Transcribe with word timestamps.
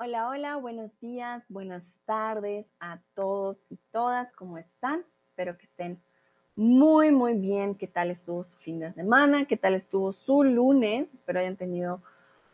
Hola, 0.00 0.28
hola, 0.28 0.54
buenos 0.54 0.96
días, 1.00 1.44
buenas 1.48 1.82
tardes 2.04 2.66
a 2.78 3.00
todos 3.14 3.60
y 3.68 3.80
todas, 3.90 4.32
¿cómo 4.32 4.56
están? 4.56 5.04
Espero 5.26 5.58
que 5.58 5.64
estén 5.66 6.00
muy, 6.54 7.10
muy 7.10 7.34
bien. 7.34 7.74
¿Qué 7.74 7.88
tal 7.88 8.12
estuvo 8.12 8.44
su 8.44 8.56
fin 8.58 8.78
de 8.78 8.92
semana? 8.92 9.46
¿Qué 9.46 9.56
tal 9.56 9.74
estuvo 9.74 10.12
su 10.12 10.44
lunes? 10.44 11.14
Espero 11.14 11.40
hayan 11.40 11.56
tenido 11.56 12.00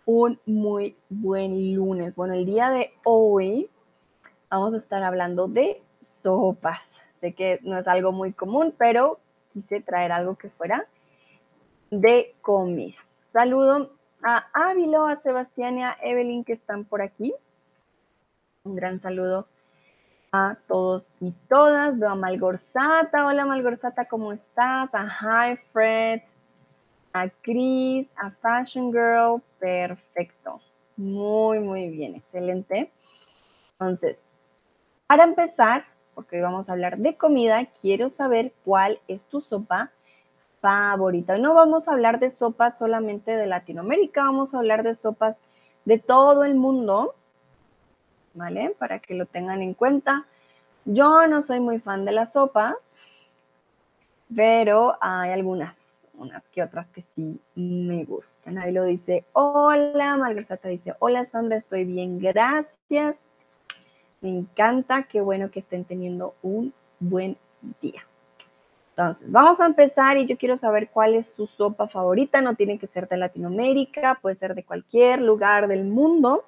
un 0.06 0.40
muy 0.46 0.96
buen 1.10 1.74
lunes. 1.74 2.14
Bueno, 2.14 2.32
el 2.32 2.46
día 2.46 2.70
de 2.70 2.94
hoy 3.04 3.68
vamos 4.48 4.72
a 4.72 4.78
estar 4.78 5.02
hablando 5.02 5.46
de 5.46 5.82
sopas. 6.00 6.80
Sé 7.20 7.34
que 7.34 7.60
no 7.62 7.78
es 7.78 7.86
algo 7.86 8.10
muy 8.10 8.32
común, 8.32 8.74
pero 8.78 9.20
quise 9.52 9.82
traer 9.82 10.12
algo 10.12 10.36
que 10.36 10.48
fuera 10.48 10.88
de 11.90 12.34
comida. 12.40 12.96
Saludo 13.34 13.90
a 14.24 14.46
Ávilo, 14.54 15.04
a 15.04 15.16
Sebastián 15.16 15.78
y 15.78 15.84
a 15.84 15.98
Evelyn 16.02 16.44
que 16.44 16.54
están 16.54 16.86
por 16.86 17.02
aquí. 17.02 17.34
Un 18.64 18.76
gran 18.76 18.98
saludo 18.98 19.46
a 20.32 20.56
todos 20.66 21.12
y 21.20 21.32
todas. 21.50 21.98
Veo 21.98 22.08
a 22.08 22.14
Malgorzata. 22.14 23.26
Hola 23.26 23.44
Malgorzata, 23.44 24.06
¿cómo 24.06 24.32
estás? 24.32 24.88
A 24.94 25.06
Hi 25.06 25.56
Fred, 25.70 26.22
a 27.12 27.28
Chris, 27.28 28.08
a 28.16 28.30
Fashion 28.30 28.90
Girl. 28.90 29.42
Perfecto. 29.58 30.62
Muy, 30.96 31.60
muy 31.60 31.90
bien. 31.90 32.14
Excelente. 32.14 32.90
Entonces, 33.72 34.24
para 35.08 35.24
empezar, 35.24 35.84
porque 36.14 36.36
hoy 36.36 36.42
vamos 36.42 36.70
a 36.70 36.72
hablar 36.72 36.96
de 36.96 37.18
comida, 37.18 37.66
quiero 37.78 38.08
saber 38.08 38.54
cuál 38.64 38.98
es 39.08 39.26
tu 39.26 39.42
sopa 39.42 39.92
favorita. 40.62 41.36
no 41.36 41.52
vamos 41.52 41.86
a 41.86 41.92
hablar 41.92 42.18
de 42.18 42.30
sopas 42.30 42.78
solamente 42.78 43.36
de 43.36 43.44
Latinoamérica, 43.44 44.22
vamos 44.22 44.54
a 44.54 44.58
hablar 44.60 44.84
de 44.84 44.94
sopas 44.94 45.38
de 45.84 45.98
todo 45.98 46.44
el 46.44 46.54
mundo, 46.54 47.14
¿vale? 48.34 48.74
Para 48.78 48.98
que 48.98 49.14
lo 49.14 49.26
tengan 49.26 49.62
en 49.62 49.74
cuenta. 49.74 50.26
Yo 50.84 51.26
no 51.26 51.40
soy 51.40 51.60
muy 51.60 51.78
fan 51.80 52.04
de 52.04 52.12
las 52.12 52.32
sopas, 52.32 52.76
pero 54.34 54.96
hay 55.00 55.30
algunas, 55.30 55.74
unas 56.14 56.42
que 56.48 56.62
otras 56.62 56.88
que 56.88 57.04
sí 57.14 57.40
me 57.54 58.04
gustan. 58.04 58.58
Ahí 58.58 58.72
lo 58.72 58.84
dice, 58.84 59.24
hola, 59.32 60.16
Malversata 60.16 60.68
dice, 60.68 60.94
hola 60.98 61.24
Sandra, 61.24 61.56
estoy 61.56 61.84
bien, 61.84 62.18
gracias. 62.18 63.16
Me 64.20 64.30
encanta, 64.30 65.04
qué 65.04 65.20
bueno 65.20 65.50
que 65.50 65.60
estén 65.60 65.84
teniendo 65.84 66.34
un 66.42 66.72
buen 66.98 67.36
día. 67.80 68.06
Entonces, 68.90 69.30
vamos 69.30 69.60
a 69.60 69.66
empezar 69.66 70.18
y 70.18 70.26
yo 70.26 70.38
quiero 70.38 70.56
saber 70.56 70.88
cuál 70.88 71.14
es 71.14 71.32
su 71.32 71.46
sopa 71.46 71.88
favorita. 71.88 72.40
No 72.40 72.54
tiene 72.54 72.78
que 72.78 72.86
ser 72.86 73.08
de 73.08 73.16
Latinoamérica, 73.16 74.18
puede 74.22 74.36
ser 74.36 74.54
de 74.54 74.62
cualquier 74.62 75.20
lugar 75.20 75.66
del 75.66 75.84
mundo. 75.84 76.44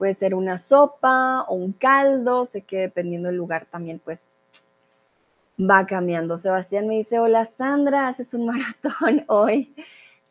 Puede 0.00 0.14
ser 0.14 0.34
una 0.34 0.56
sopa 0.56 1.42
o 1.42 1.56
un 1.56 1.74
caldo. 1.74 2.46
Sé 2.46 2.62
que 2.62 2.78
dependiendo 2.78 3.28
del 3.28 3.36
lugar 3.36 3.66
también, 3.70 4.00
pues 4.02 4.24
va 5.60 5.86
cambiando. 5.86 6.38
Sebastián 6.38 6.88
me 6.88 6.96
dice, 6.96 7.18
hola 7.18 7.44
Sandra, 7.44 8.08
haces 8.08 8.32
un 8.32 8.46
maratón 8.82 9.24
hoy. 9.26 9.74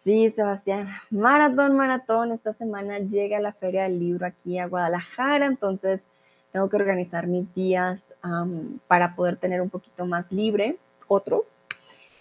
Sí, 0.04 0.32
Sebastián, 0.32 0.88
maratón, 1.12 1.78
maratón. 1.78 2.32
Esta 2.32 2.54
semana 2.54 2.98
llega 2.98 3.40
la 3.40 3.54
Feria 3.54 3.84
del 3.84 4.00
Libro 4.00 4.26
aquí 4.26 4.58
a 4.58 4.66
Guadalajara, 4.66 5.46
entonces 5.46 6.02
tengo 6.52 6.68
que 6.68 6.78
organizar 6.78 7.28
mis 7.28 7.54
días 7.54 8.04
para 8.88 9.16
poder 9.16 9.38
tener 9.38 9.62
un 9.62 9.70
poquito 9.70 10.08
más 10.08 10.32
libre 10.32 10.78
otros, 11.08 11.56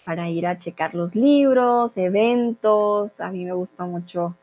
para 0.05 0.29
ir 0.29 0.45
a 0.45 0.59
checar 0.59 0.93
los 0.93 1.15
libros, 1.15 1.97
eventos. 1.97 3.19
A 3.19 3.31
mí 3.31 3.43
me 3.43 3.53
gusta 3.53 3.85
mucho 3.85 4.35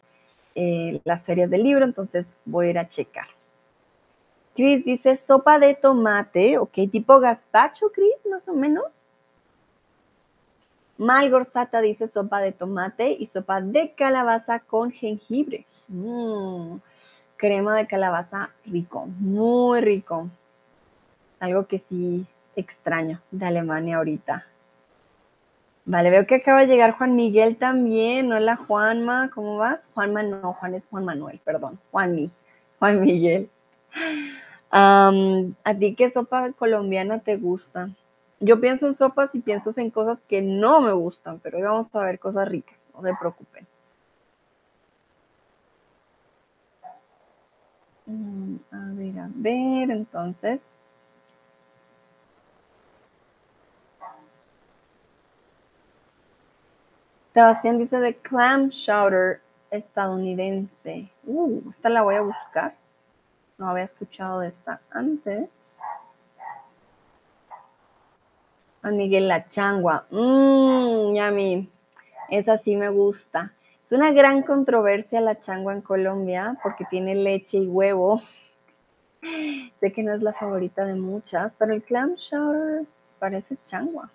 eh, 0.57 1.01
las 1.05 1.25
ferias 1.25 1.49
del 1.49 1.63
libro, 1.63 1.85
entonces 1.85 2.37
voy 2.45 2.67
a 2.67 2.71
ir 2.71 2.79
a 2.79 2.89
checar. 2.89 3.29
Chris 4.57 4.85
dice 4.85 5.17
sopa 5.17 5.61
de 5.61 5.75
tomate, 5.75 6.59
ok, 6.59 6.73
tipo 6.91 7.21
gazpacho, 7.21 7.93
Chris, 7.93 8.15
más 8.29 8.49
o 8.49 8.55
menos. 8.55 9.05
Malgorzata 10.99 11.81
dice 11.81 12.09
sopa 12.09 12.41
de 12.41 12.53
tomate 12.53 13.13
y 13.13 13.27
sopa 13.27 13.61
de 13.61 13.93
calabaza 13.93 14.59
con 14.61 14.91
jengibre. 14.91 15.67
Mm 15.87 16.79
crema 17.37 17.77
de 17.77 17.87
calabaza 17.87 18.51
rico, 18.65 19.07
muy 19.07 19.81
rico. 19.81 20.29
Algo 21.39 21.67
que 21.67 21.79
sí 21.79 22.27
extraño 22.57 23.21
de 23.31 23.47
Alemania 23.47 23.99
ahorita. 23.99 24.47
Vale, 25.87 26.11
veo 26.11 26.27
que 26.27 26.35
acaba 26.35 26.61
de 26.61 26.67
llegar 26.67 26.93
Juan 26.99 27.15
Miguel 27.17 27.57
también. 27.57 28.33
Hola 28.33 28.57
Juanma, 28.57 29.31
¿cómo 29.33 29.57
vas? 29.57 29.89
Juanma 29.95 30.23
no, 30.23 30.53
Juan 30.55 30.75
es 30.75 30.85
Juan 30.87 31.05
Manuel, 31.05 31.41
perdón. 31.45 31.79
Juanmi, 31.93 32.31
Juan 32.79 33.01
Miguel. 33.01 33.49
¿A 34.71 35.75
ti 35.79 35.95
qué 35.95 36.11
sopa 36.11 36.53
colombiana 36.53 37.21
te 37.21 37.37
gusta? 37.37 37.89
Yo 38.41 38.61
pienso 38.61 38.89
en 38.89 38.95
sopas 38.95 39.35
y 39.35 39.41
pienso 39.41 39.71
en 39.77 39.91
cosas 39.91 40.21
que 40.29 40.43
no 40.43 40.81
me 40.81 40.93
gustan, 40.93 41.39
pero 41.39 41.57
hoy 41.59 41.63
vamos 41.65 41.95
a 41.95 42.05
ver 42.05 42.19
cosas 42.19 42.49
ricas, 42.49 42.77
no 42.93 43.03
se 43.03 43.15
preocupen. 43.15 43.67
Mm, 48.07 48.57
a 48.73 48.93
ver, 48.95 49.19
a 49.21 49.29
ver, 49.35 49.91
entonces. 49.91 50.75
Sebastián 57.37 57.77
dice 57.77 58.01
de 58.01 58.17
clam 58.17 58.71
chowder 58.71 59.43
estadounidense. 59.71 61.11
Uh, 61.27 61.69
esta 61.69 61.91
la 61.91 62.01
voy 62.01 62.15
a 62.15 62.23
buscar. 62.23 62.75
No 63.59 63.69
había 63.69 63.85
escuchado 63.85 64.41
de 64.41 64.49
esta 64.49 64.81
antes. 64.91 65.79
A 68.81 68.91
Miguel 68.91 69.29
La 69.29 69.47
Changua. 69.47 70.07
Mmm, 70.11 71.15
yummy. 71.15 71.71
Esa 72.31 72.57
sí 72.57 72.75
me 72.75 72.89
gusta. 72.89 73.53
Es 73.83 73.93
una 73.93 74.13
gran 74.13 74.43
controversia 74.43 75.21
la 75.21 75.39
changua 75.39 75.75
en 75.75 75.83
Colombia 75.83 76.57
porque 76.63 76.87
tiene 76.87 77.15
leche 77.15 77.59
y 77.59 77.67
huevo. 77.67 78.23
sé 79.81 79.93
que 79.93 80.03
no 80.03 80.15
es 80.15 80.23
la 80.23 80.33
favorita 80.33 80.87
de 80.87 80.95
muchas, 80.95 81.55
pero 81.59 81.75
el 81.75 81.83
clam 81.83 82.15
chowder 82.17 82.87
parece 83.19 83.59
changua. 83.63 84.09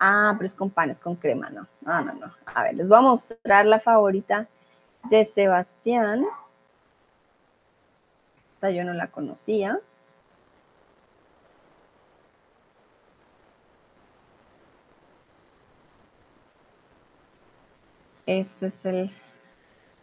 Ah, 0.00 0.34
pero 0.36 0.46
es 0.46 0.54
con 0.54 0.70
panes, 0.70 1.00
con 1.00 1.16
crema, 1.16 1.50
no. 1.50 1.66
No, 1.80 2.00
no, 2.02 2.12
no. 2.14 2.32
A 2.46 2.62
ver, 2.62 2.74
les 2.74 2.88
voy 2.88 2.98
a 2.98 3.02
mostrar 3.02 3.66
la 3.66 3.80
favorita 3.80 4.46
de 5.10 5.24
Sebastián. 5.24 6.24
Esta 8.54 8.70
yo 8.70 8.84
no 8.84 8.92
la 8.92 9.08
conocía. 9.08 9.80
Este 18.26 18.66
es 18.66 18.84
el... 18.84 19.10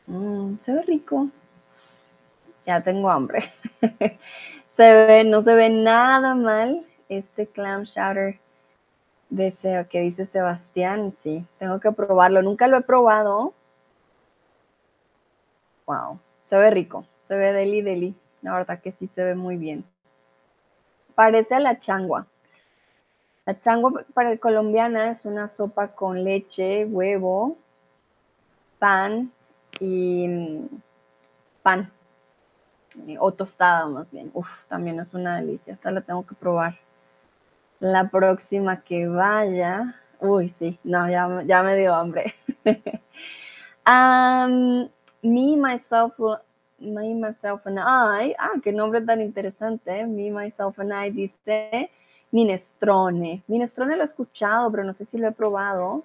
Mm, 0.08 0.58
se 0.60 0.74
ve 0.74 0.82
rico. 0.82 1.30
Ya 2.66 2.82
tengo 2.82 3.10
hambre. 3.10 3.40
se 4.72 5.06
ve, 5.06 5.24
no 5.24 5.42
se 5.42 5.54
ve 5.54 5.70
nada 5.70 6.36
mal 6.36 6.86
este 7.08 7.48
clam 7.48 7.84
chowder 7.86 8.40
de 9.30 9.88
que 9.90 10.02
dice 10.02 10.26
Sebastián. 10.26 11.14
Sí, 11.18 11.46
tengo 11.60 11.80
que 11.80 11.92
probarlo. 11.92 12.42
Nunca 12.42 12.68
lo 12.68 12.78
he 12.78 12.82
probado. 12.82 13.54
Wow, 15.86 16.20
se 16.42 16.58
ve 16.58 16.70
rico. 16.72 17.06
Se 17.22 17.36
ve 17.36 17.54
deli 17.54 17.82
deli. 17.82 18.16
La 18.42 18.54
verdad 18.54 18.80
que 18.82 18.92
sí 18.92 19.08
se 19.08 19.24
ve 19.24 19.36
muy 19.36 19.58
bien. 19.58 19.84
Parece 21.16 21.56
a 21.56 21.60
la 21.60 21.80
changua. 21.80 22.28
La 23.46 23.58
changua 23.58 24.04
para 24.14 24.32
el 24.32 24.40
colombiana 24.40 25.12
es 25.12 25.26
una 25.26 25.50
sopa 25.50 25.90
con 25.90 26.24
leche, 26.24 26.86
huevo, 26.86 27.58
pan 28.80 29.32
y 29.80 30.28
mm, 30.28 30.68
pan 31.62 31.92
eh, 33.08 33.18
o 33.20 33.32
tostada 33.32 33.86
más 33.88 34.10
bien. 34.12 34.32
Uf, 34.34 34.48
también 34.68 35.00
es 35.00 35.14
una 35.14 35.38
delicia. 35.38 35.74
Esta 35.74 35.92
la 35.92 36.02
tengo 36.02 36.26
que 36.26 36.36
probar. 36.36 36.78
La 37.86 38.10
próxima 38.10 38.82
que 38.82 39.08
vaya. 39.08 39.94
Uy, 40.20 40.50
sí, 40.50 40.80
no, 40.84 41.08
ya, 41.08 41.44
ya 41.46 41.62
me 41.62 41.76
dio 41.76 41.94
hambre. 41.94 42.34
me, 45.22 45.56
myself, 45.56 46.18
me, 46.80 47.14
myself 47.14 47.68
and 47.68 47.78
I. 47.78 48.34
Ah, 48.40 48.54
qué 48.64 48.72
nombre 48.72 49.02
tan 49.02 49.22
interesante. 49.22 50.04
Me, 50.08 50.32
myself 50.32 50.80
and 50.80 50.92
I 50.92 51.12
dice 51.12 51.92
minestrone. 52.32 53.44
Minestrone 53.48 53.96
lo 53.96 54.02
he 54.02 54.06
escuchado, 54.06 54.72
pero 54.72 54.84
no 54.84 54.96
sé 54.96 55.06
si 55.06 55.20
lo 55.20 55.28
he 55.28 55.32
probado 55.32 56.04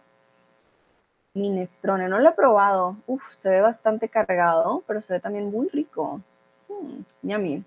minestrone. 1.32 2.10
No 2.10 2.18
lo 2.18 2.28
he 2.28 2.32
probado. 2.32 2.98
Uf, 3.06 3.22
se 3.38 3.48
ve 3.48 3.62
bastante 3.62 4.10
cargado, 4.10 4.84
pero 4.86 5.00
se 5.00 5.14
ve 5.14 5.20
también 5.20 5.50
muy 5.50 5.70
rico. 5.70 6.20
Mm, 6.68 7.00
yummy. 7.22 7.64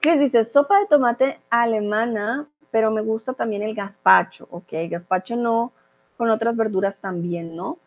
Chris 0.00 0.20
dice, 0.20 0.44
sopa 0.46 0.78
de 0.78 0.86
tomate 0.86 1.40
alemana, 1.50 2.48
pero 2.70 2.90
me 2.90 3.02
gusta 3.02 3.32
también 3.32 3.62
el 3.62 3.74
gazpacho. 3.74 4.48
Ok, 4.50 4.72
gazpacho 4.90 5.36
no, 5.36 5.72
con 6.16 6.30
otras 6.30 6.56
verduras 6.56 6.98
también, 6.98 7.56
¿no? 7.56 7.78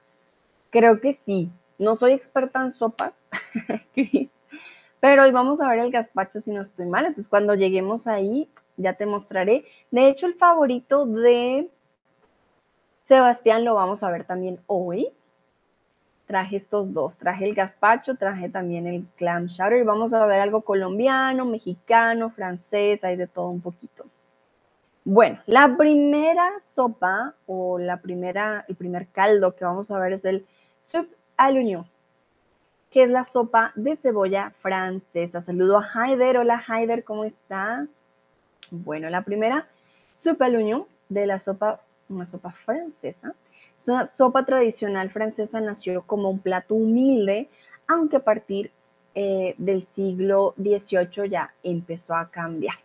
Creo 0.69 0.99
que 1.01 1.13
sí. 1.13 1.51
No 1.77 1.95
soy 1.95 2.13
experta 2.13 2.61
en 2.61 2.71
sopas, 2.71 3.13
Pero 4.99 5.23
hoy 5.23 5.31
vamos 5.31 5.61
a 5.61 5.67
ver 5.67 5.79
el 5.79 5.91
gazpacho 5.91 6.39
si 6.39 6.51
no 6.51 6.61
estoy 6.61 6.85
mal. 6.85 7.05
Entonces, 7.05 7.27
cuando 7.27 7.55
lleguemos 7.55 8.05
ahí, 8.05 8.47
ya 8.77 8.93
te 8.93 9.07
mostraré. 9.07 9.65
De 9.89 10.07
hecho, 10.07 10.27
el 10.27 10.35
favorito 10.35 11.07
de 11.07 11.69
Sebastián 13.03 13.65
lo 13.65 13.73
vamos 13.73 14.03
a 14.03 14.11
ver 14.11 14.25
también 14.25 14.59
hoy. 14.67 15.09
Traje 16.27 16.55
estos 16.55 16.93
dos. 16.93 17.17
Traje 17.17 17.45
el 17.45 17.55
gazpacho, 17.55 18.15
traje 18.15 18.47
también 18.47 18.85
el 18.85 19.07
clam 19.17 19.47
chowder. 19.47 19.79
Y 19.81 19.83
vamos 19.83 20.13
a 20.13 20.23
ver 20.27 20.39
algo 20.39 20.61
colombiano, 20.61 21.45
mexicano, 21.45 22.29
francés, 22.29 23.03
hay 23.03 23.15
de 23.15 23.25
todo 23.27 23.49
un 23.49 23.61
poquito. 23.61 24.05
Bueno, 25.03 25.39
la 25.47 25.77
primera 25.77 26.59
sopa 26.61 27.33
o 27.47 27.79
la 27.79 28.01
primera, 28.01 28.65
el 28.67 28.75
primer 28.75 29.07
caldo 29.07 29.55
que 29.55 29.65
vamos 29.65 29.89
a 29.89 29.97
ver 29.97 30.13
es 30.13 30.25
el 30.25 30.45
soup 30.79 31.07
à 31.37 31.51
l'oignon, 31.51 31.85
que 32.91 33.01
es 33.01 33.09
la 33.09 33.23
sopa 33.23 33.71
de 33.75 33.95
cebolla 33.95 34.51
francesa. 34.61 35.41
Saludo 35.41 35.79
a 35.79 35.89
Haider. 35.91 36.37
Hola 36.37 36.63
Haider, 36.67 37.03
¿cómo 37.03 37.23
estás? 37.25 37.89
Bueno, 38.69 39.09
la 39.09 39.23
primera 39.23 39.67
soup 40.13 40.39
à 40.39 40.49
l'oignon 40.49 40.85
de 41.09 41.25
la 41.25 41.39
sopa, 41.39 41.81
una 42.07 42.27
sopa 42.27 42.51
francesa. 42.51 43.33
Es 43.75 43.87
una 43.87 44.05
sopa 44.05 44.45
tradicional 44.45 45.09
francesa, 45.09 45.59
nació 45.61 46.03
como 46.03 46.29
un 46.29 46.37
plato 46.37 46.75
humilde, 46.75 47.49
aunque 47.87 48.17
a 48.17 48.23
partir 48.23 48.71
eh, 49.15 49.55
del 49.57 49.83
siglo 49.83 50.53
XVIII 50.57 51.27
ya 51.27 51.55
empezó 51.63 52.13
a 52.13 52.29
cambiar. 52.29 52.75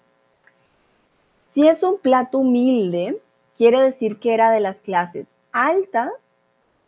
Si 1.56 1.66
es 1.66 1.82
un 1.82 1.98
plato 1.98 2.40
humilde, 2.40 3.22
quiere 3.56 3.80
decir 3.80 4.20
que 4.20 4.34
era 4.34 4.50
de 4.50 4.60
las 4.60 4.78
clases 4.80 5.26
altas, 5.52 6.12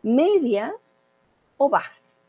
medias 0.03 0.75
o 1.57 1.71
bajas. 1.71 2.23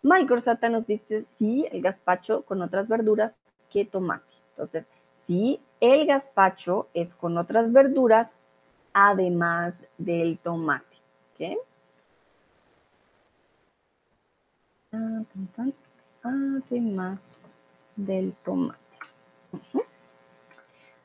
Michael 0.00 0.40
Sata 0.40 0.70
nos 0.70 0.86
dice 0.86 1.26
sí, 1.34 1.66
el 1.70 1.82
gazpacho 1.82 2.40
con 2.46 2.62
otras 2.62 2.88
verduras 2.88 3.38
que 3.68 3.84
tomate. 3.84 4.32
Entonces, 4.52 4.88
sí, 5.16 5.60
el 5.80 6.06
gazpacho 6.06 6.88
es 6.94 7.14
con 7.14 7.36
otras 7.36 7.70
verduras 7.70 8.38
además 8.94 9.74
del 9.98 10.38
tomate. 10.38 10.96
¿okay? 11.34 11.58
Además 16.22 17.42
del 17.94 18.32
tomate. 18.42 18.80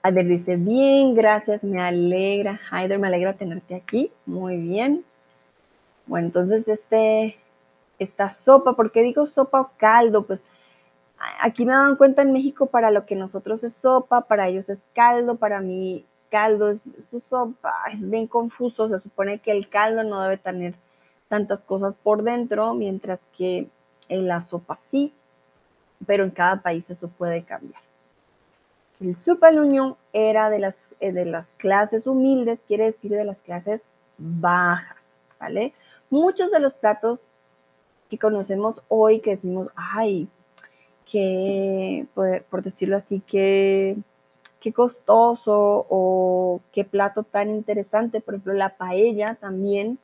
Haider 0.04 0.28
dice, 0.28 0.56
bien, 0.56 1.14
gracias, 1.14 1.64
me 1.64 1.82
alegra. 1.82 2.60
Haider, 2.72 3.00
me 3.00 3.08
alegra 3.08 3.34
tenerte 3.34 3.76
aquí. 3.76 4.12
Muy 4.26 4.58
bien. 4.58 5.06
Bueno, 6.08 6.28
entonces 6.28 6.68
este, 6.68 7.38
esta 8.00 8.30
sopa, 8.30 8.76
¿por 8.76 8.92
qué 8.92 9.04
digo 9.04 9.26
sopa 9.26 9.62
o 9.62 9.72
caldo? 9.78 10.26
Pues 10.26 10.44
aquí 11.40 11.66
me 11.66 11.74
dan 11.74 11.96
cuenta 11.96 12.24
en 12.24 12.34
México 12.34 12.66
para 12.66 12.90
lo 12.92 13.06
que 13.06 13.16
nosotros 13.16 13.64
es 13.64 13.76
sopa, 13.76 14.22
para 14.22 14.48
ellos 14.48 14.70
es 14.70 14.84
caldo, 14.94 15.36
para 15.36 15.62
mí 15.62 16.06
caldo 16.32 16.70
es 16.70 16.84
su 17.12 17.20
sopa, 17.30 17.74
es 17.94 18.10
bien 18.10 18.26
confuso, 18.26 18.88
se 18.88 19.00
supone 19.02 19.40
que 19.40 19.52
el 19.52 19.68
caldo 19.70 20.04
no 20.04 20.22
debe 20.22 20.38
tener 20.38 20.74
tantas 21.28 21.64
cosas 21.64 21.96
por 21.96 22.24
dentro, 22.24 22.74
mientras 22.74 23.28
que 23.38 23.68
en 24.10 24.28
la 24.28 24.42
sopa 24.42 24.76
sí, 24.76 25.14
pero 26.08 26.24
en 26.24 26.32
cada 26.32 26.62
país 26.62 26.90
eso 26.90 27.10
puede 27.10 27.44
cambiar. 27.44 27.82
El 29.02 29.60
Unión 29.60 29.98
era 30.14 30.52
de 30.52 30.60
las, 30.60 30.90
eh, 31.00 31.12
de 31.12 31.26
las 31.26 31.56
clases 31.56 32.06
humildes, 32.06 32.62
quiere 32.68 32.86
decir 32.86 33.12
de 33.12 33.26
las 33.26 33.42
clases 33.42 33.82
bajas, 34.20 35.24
¿vale? 35.40 35.74
Muchos 36.12 36.52
de 36.52 36.60
los 36.60 36.76
platos 36.76 37.28
que 38.10 38.20
conocemos 38.20 38.84
hoy, 38.90 39.20
que 39.20 39.32
decimos, 39.32 39.70
ay, 39.76 40.30
que, 41.12 42.06
por, 42.14 42.62
decirlo 42.62 42.96
así, 42.96 43.22
que 43.22 43.98
qué 44.60 44.72
costoso 44.72 45.88
o 45.90 46.62
qué 46.72 46.86
plato 46.86 47.24
tan 47.24 47.50
interesante. 47.50 48.22
Por 48.22 48.36
ejemplo, 48.36 48.54
la 48.54 48.78
paella 48.78 49.36
también. 49.36 49.98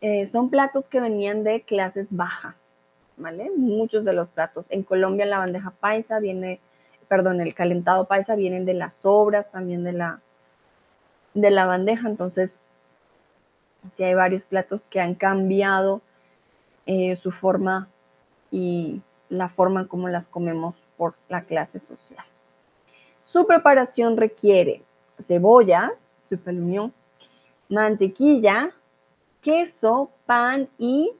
Eh, 0.00 0.26
son 0.26 0.50
platos 0.50 0.88
que 0.88 1.00
venían 1.00 1.44
de 1.44 1.62
clases 1.62 2.08
bajas, 2.10 2.72
¿vale? 3.16 3.50
Muchos 3.56 4.04
de 4.04 4.12
los 4.12 4.28
platos. 4.28 4.66
En 4.68 4.82
Colombia 4.84 5.26
la 5.26 5.38
bandeja 5.38 5.70
paisa 5.70 6.20
viene 6.20 6.60
perdón, 7.08 7.40
el 7.40 7.54
calentado 7.54 8.06
paisa 8.06 8.34
vienen 8.34 8.64
de 8.64 8.74
las 8.74 8.96
sobras, 8.96 9.50
también 9.50 9.84
de 9.84 9.92
la, 9.92 10.20
de 11.34 11.50
la 11.50 11.66
bandeja, 11.66 12.08
entonces 12.08 12.58
sí 13.92 14.04
hay 14.04 14.14
varios 14.14 14.44
platos 14.44 14.86
que 14.88 15.00
han 15.00 15.14
cambiado 15.14 16.00
eh, 16.86 17.16
su 17.16 17.30
forma 17.30 17.88
y 18.50 19.02
la 19.28 19.48
forma 19.48 19.88
como 19.88 20.08
las 20.08 20.28
comemos 20.28 20.74
por 20.96 21.14
la 21.28 21.42
clase 21.42 21.78
social. 21.78 22.24
Su 23.22 23.46
preparación 23.46 24.16
requiere 24.16 24.82
cebollas, 25.18 26.08
su 26.22 26.38
mantequilla, 27.68 28.70
queso, 29.40 30.10
pan 30.26 30.68
y 30.78 31.12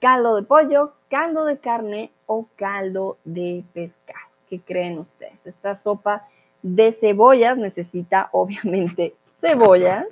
caldo 0.00 0.36
de 0.36 0.42
pollo, 0.42 0.94
caldo 1.10 1.44
de 1.44 1.58
carne 1.58 2.10
o 2.32 2.46
caldo 2.54 3.18
de 3.24 3.64
pescado. 3.72 4.30
¿Qué 4.48 4.60
creen 4.60 5.00
ustedes? 5.00 5.48
Esta 5.48 5.74
sopa 5.74 6.28
de 6.62 6.92
cebollas 6.92 7.56
necesita 7.58 8.28
obviamente 8.32 9.16
cebolla, 9.40 10.06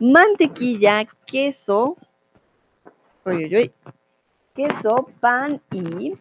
mantequilla, 0.00 1.06
queso, 1.24 1.96
queso, 4.54 5.10
pan 5.20 5.62
y 5.70 6.18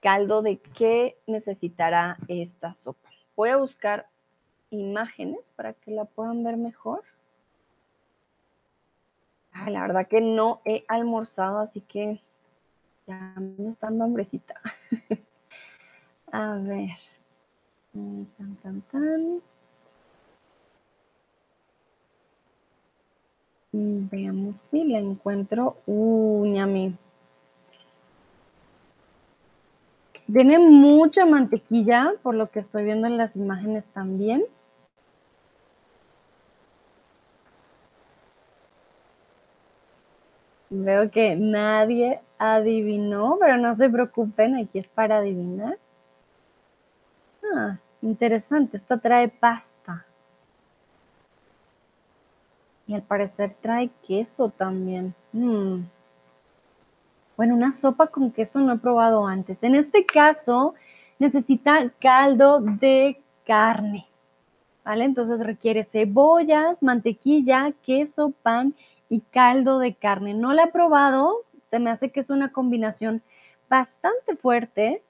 caldo 0.00 0.40
de 0.40 0.56
qué 0.56 1.18
necesitará 1.26 2.16
esta 2.28 2.72
sopa. 2.72 3.10
Voy 3.36 3.50
a 3.50 3.58
buscar 3.58 4.08
imágenes 4.70 5.52
para 5.54 5.74
que 5.74 5.90
la 5.90 6.06
puedan 6.06 6.42
ver 6.42 6.56
mejor 6.56 7.02
la 9.54 9.82
verdad 9.82 10.08
que 10.08 10.20
no 10.20 10.60
he 10.64 10.84
almorzado, 10.88 11.58
así 11.58 11.80
que 11.80 12.20
ya 13.06 13.34
me 13.36 13.68
está 13.68 13.86
dando 13.88 14.04
hambrecita. 14.04 14.60
A 16.32 16.54
ver. 16.56 16.90
Mm, 17.92 18.24
tan, 18.38 18.56
tan, 18.56 18.80
tan. 18.82 19.42
Mm, 23.72 24.08
veamos 24.10 24.60
si 24.60 24.84
la 24.84 24.98
encuentro. 24.98 25.76
Uh, 25.86 26.46
ñami. 26.46 26.96
Tiene 30.32 30.58
mucha 30.58 31.26
mantequilla, 31.26 32.14
por 32.22 32.34
lo 32.34 32.50
que 32.50 32.60
estoy 32.60 32.84
viendo 32.84 33.06
en 33.06 33.18
las 33.18 33.36
imágenes 33.36 33.90
también. 33.90 34.44
Veo 40.74 41.10
que 41.10 41.36
nadie 41.36 42.22
adivinó, 42.38 43.36
pero 43.38 43.58
no 43.58 43.74
se 43.74 43.90
preocupen, 43.90 44.56
aquí 44.56 44.78
es 44.78 44.88
para 44.88 45.18
adivinar. 45.18 45.78
Ah, 47.54 47.76
interesante, 48.00 48.78
esta 48.78 48.96
trae 48.96 49.28
pasta. 49.28 50.06
Y 52.86 52.94
al 52.94 53.02
parecer 53.02 53.54
trae 53.60 53.90
queso 54.02 54.48
también. 54.48 55.14
Mm. 55.32 55.82
Bueno, 57.36 57.54
una 57.54 57.70
sopa 57.70 58.06
con 58.06 58.30
queso 58.32 58.58
no 58.60 58.72
he 58.72 58.78
probado 58.78 59.26
antes. 59.26 59.62
En 59.62 59.74
este 59.74 60.06
caso, 60.06 60.74
necesita 61.18 61.90
caldo 62.00 62.60
de 62.60 63.20
carne. 63.46 64.06
¿Vale? 64.84 65.04
Entonces 65.04 65.44
requiere 65.44 65.84
cebollas, 65.84 66.82
mantequilla, 66.82 67.72
queso, 67.82 68.32
pan 68.42 68.74
y 69.08 69.20
caldo 69.20 69.78
de 69.78 69.94
carne. 69.94 70.34
No 70.34 70.52
la 70.52 70.64
he 70.64 70.72
probado, 70.72 71.44
se 71.66 71.78
me 71.78 71.90
hace 71.90 72.10
que 72.10 72.20
es 72.20 72.30
una 72.30 72.52
combinación 72.52 73.22
bastante 73.68 74.36
fuerte. 74.36 75.02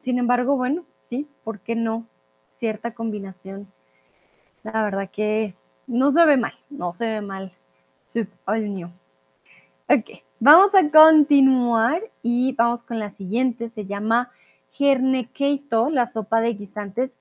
sin 0.00 0.18
embargo, 0.18 0.56
bueno, 0.56 0.84
sí, 1.02 1.28
¿por 1.44 1.60
qué 1.60 1.76
no? 1.76 2.06
Cierta 2.52 2.92
combinación. 2.92 3.68
La 4.62 4.82
verdad 4.84 5.10
que 5.10 5.54
no 5.86 6.10
se 6.10 6.24
ve 6.26 6.36
mal, 6.36 6.54
no 6.68 6.92
se 6.92 7.06
ve 7.06 7.20
mal. 7.20 7.52
Ok, 9.88 10.22
vamos 10.40 10.74
a 10.74 10.90
continuar 10.90 12.02
y 12.24 12.52
vamos 12.54 12.82
con 12.82 12.98
la 12.98 13.10
siguiente. 13.12 13.70
Se 13.70 13.86
llama 13.86 14.32
Hernekeito, 14.76 15.90
la 15.90 16.06
sopa 16.06 16.40
de 16.40 16.54
guisantes 16.54 17.12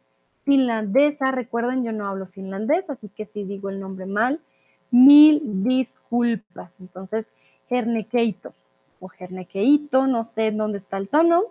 finlandesa. 0.49 1.29
Recuerden, 1.29 1.83
yo 1.83 1.91
no 1.91 2.07
hablo 2.07 2.25
finlandés, 2.25 2.89
así 2.89 3.07
que 3.09 3.25
si 3.25 3.43
digo 3.43 3.69
el 3.69 3.79
nombre 3.79 4.07
mal, 4.07 4.39
mil 4.89 5.41
disculpas. 5.63 6.79
Entonces, 6.79 7.31
Hernekeito 7.69 8.53
o 8.99 9.11
Hernekeito, 9.17 10.07
no 10.07 10.25
sé 10.25 10.51
dónde 10.51 10.79
está 10.79 10.97
el 10.97 11.07
tono. 11.07 11.43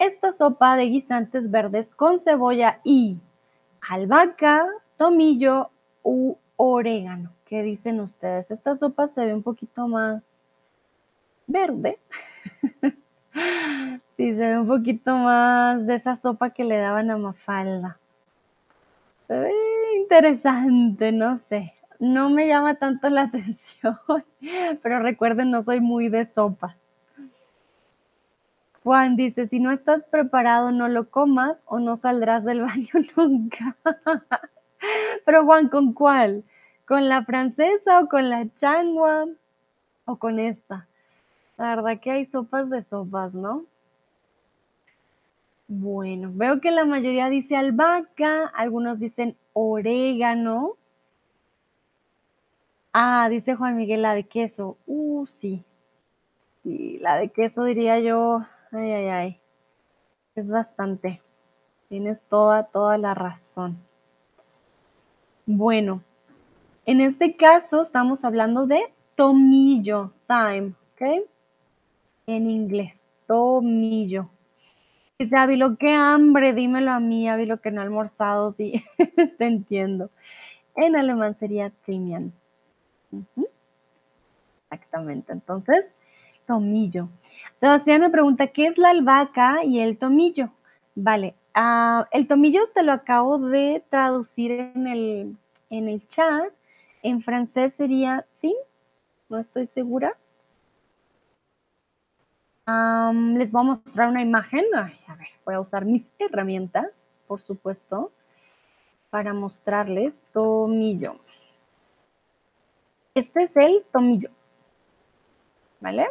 Esta 0.00 0.32
sopa 0.32 0.76
de 0.76 0.86
guisantes 0.86 1.52
verdes 1.52 1.92
con 1.92 2.18
cebolla 2.18 2.80
y 2.82 3.16
albahaca, 3.88 4.66
tomillo 4.96 5.70
orégano. 6.56 7.30
¿Qué 7.46 7.62
dicen 7.62 8.00
ustedes? 8.00 8.50
Esta 8.50 8.74
sopa 8.74 9.06
se 9.06 9.24
ve 9.24 9.34
un 9.34 9.44
poquito 9.44 9.86
más 9.86 10.28
verde. 11.46 12.00
sí, 14.16 14.30
se 14.34 14.40
ve 14.40 14.58
un 14.58 14.66
poquito 14.66 15.16
más 15.16 15.86
de 15.86 15.96
esa 15.96 16.14
sopa 16.14 16.50
que 16.50 16.64
le 16.64 16.78
daban 16.78 17.10
a 17.10 17.16
Mafalda. 17.16 17.98
Se 19.26 19.38
ve 19.38 19.52
interesante, 19.96 21.12
no 21.12 21.38
sé. 21.38 21.72
No 21.98 22.28
me 22.30 22.46
llama 22.46 22.74
tanto 22.76 23.08
la 23.08 23.22
atención, 23.28 23.98
pero 24.82 25.00
recuerden, 25.00 25.50
no 25.50 25.62
soy 25.62 25.80
muy 25.80 26.08
de 26.08 26.26
sopas. 26.26 26.76
Juan 28.82 29.16
dice, 29.16 29.48
si 29.48 29.60
no 29.60 29.70
estás 29.70 30.04
preparado, 30.04 30.70
no 30.70 30.88
lo 30.88 31.08
comas 31.08 31.62
o 31.64 31.78
no 31.78 31.96
saldrás 31.96 32.44
del 32.44 32.60
baño 32.62 32.92
nunca. 33.16 33.76
Pero 35.24 35.44
Juan, 35.44 35.68
¿con 35.68 35.94
cuál? 35.94 36.44
¿Con 36.86 37.08
la 37.08 37.24
francesa 37.24 38.00
o 38.00 38.08
con 38.08 38.28
la 38.28 38.46
changua 38.56 39.26
o 40.04 40.16
con 40.16 40.38
esta? 40.38 40.86
La 41.56 41.76
verdad 41.76 41.98
que 41.98 42.10
hay 42.10 42.26
sopas 42.26 42.68
de 42.68 42.82
sopas, 42.82 43.34
¿no? 43.34 43.64
Bueno, 45.66 46.30
veo 46.34 46.60
que 46.60 46.70
la 46.70 46.84
mayoría 46.84 47.28
dice 47.30 47.56
albahaca, 47.56 48.46
algunos 48.48 48.98
dicen 48.98 49.36
orégano. 49.54 50.76
Ah, 52.92 53.28
dice 53.30 53.54
Juan 53.54 53.76
Miguel 53.76 54.02
la 54.02 54.14
de 54.14 54.24
queso. 54.24 54.76
Uh, 54.86 55.26
sí. 55.26 55.64
Sí, 56.62 56.98
la 57.00 57.16
de 57.16 57.30
queso 57.30 57.64
diría 57.64 57.98
yo, 58.00 58.44
ay, 58.72 58.92
ay, 58.92 59.08
ay. 59.08 59.40
Es 60.34 60.50
bastante. 60.50 61.22
Tienes 61.88 62.20
toda, 62.22 62.64
toda 62.64 62.98
la 62.98 63.14
razón. 63.14 63.78
Bueno, 65.46 66.02
en 66.86 67.00
este 67.00 67.36
caso 67.36 67.80
estamos 67.82 68.24
hablando 68.24 68.66
de 68.66 68.92
tomillo, 69.14 70.12
time, 70.26 70.74
¿ok? 70.92 71.26
En 72.26 72.50
inglés, 72.50 73.06
tomillo. 73.26 74.30
Dice 75.24 75.36
Ávilo, 75.38 75.78
qué 75.78 75.90
hambre, 75.94 76.52
dímelo 76.52 76.90
a 76.90 77.00
mí, 77.00 77.30
Ávilo, 77.30 77.58
que 77.58 77.70
no 77.70 77.80
he 77.80 77.84
almorzado, 77.84 78.50
sí, 78.52 78.84
te 79.38 79.46
entiendo. 79.46 80.10
En 80.76 80.96
alemán 80.96 81.34
sería 81.38 81.70
Thymian. 81.86 82.32
Exactamente, 84.70 85.32
entonces, 85.32 85.94
tomillo. 86.46 87.08
Sebastián 87.58 88.02
me 88.02 88.10
pregunta, 88.10 88.48
¿qué 88.48 88.66
es 88.66 88.76
la 88.76 88.90
albahaca 88.90 89.64
y 89.64 89.80
el 89.80 89.96
tomillo? 89.96 90.50
Vale, 90.94 91.34
Ah, 91.54 92.06
el 92.10 92.26
tomillo 92.26 92.68
te 92.74 92.82
lo 92.82 92.92
acabo 92.92 93.38
de 93.38 93.82
traducir 93.88 94.50
en 94.50 94.88
el, 94.88 95.36
en 95.70 95.88
el 95.88 96.06
chat. 96.06 96.52
En 97.02 97.22
francés 97.22 97.72
sería 97.72 98.26
sí, 98.40 98.54
no 99.28 99.38
estoy 99.38 99.66
segura. 99.66 100.18
Les 102.66 103.52
voy 103.52 103.60
a 103.60 103.64
mostrar 103.64 104.08
una 104.08 104.22
imagen. 104.22 104.64
a 104.74 105.14
ver, 105.16 105.28
voy 105.44 105.54
a 105.54 105.60
usar 105.60 105.84
mis 105.84 106.10
herramientas, 106.18 107.08
por 107.26 107.42
supuesto, 107.42 108.12
para 109.10 109.34
mostrarles 109.34 110.22
tomillo. 110.32 111.16
Este 113.14 113.44
es 113.44 113.56
el 113.56 113.84
tomillo. 113.92 114.30
¿Vale? 115.80 116.08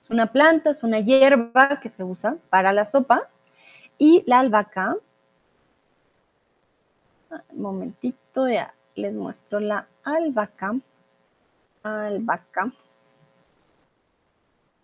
Es 0.00 0.10
una 0.10 0.32
planta, 0.32 0.70
es 0.70 0.82
una 0.82 1.00
hierba 1.00 1.80
que 1.80 1.88
se 1.88 2.04
usa 2.04 2.36
para 2.48 2.72
las 2.72 2.92
sopas 2.92 3.40
y 3.98 4.22
la 4.26 4.38
albahaca, 4.38 4.96
un 7.50 7.60
momentito, 7.60 8.48
ya 8.48 8.72
les 8.94 9.12
muestro 9.12 9.58
la 9.60 9.88
albahaca. 10.04 10.76
Albahaca. 11.82 12.72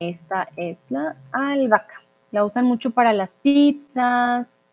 Esta 0.09 0.49
es 0.57 0.91
la 0.91 1.15
albahaca. 1.31 2.03
La 2.33 2.45
usan 2.45 2.65
mucho 2.65 2.91
para 2.91 3.13
las 3.13 3.37
pizzas. 3.37 4.67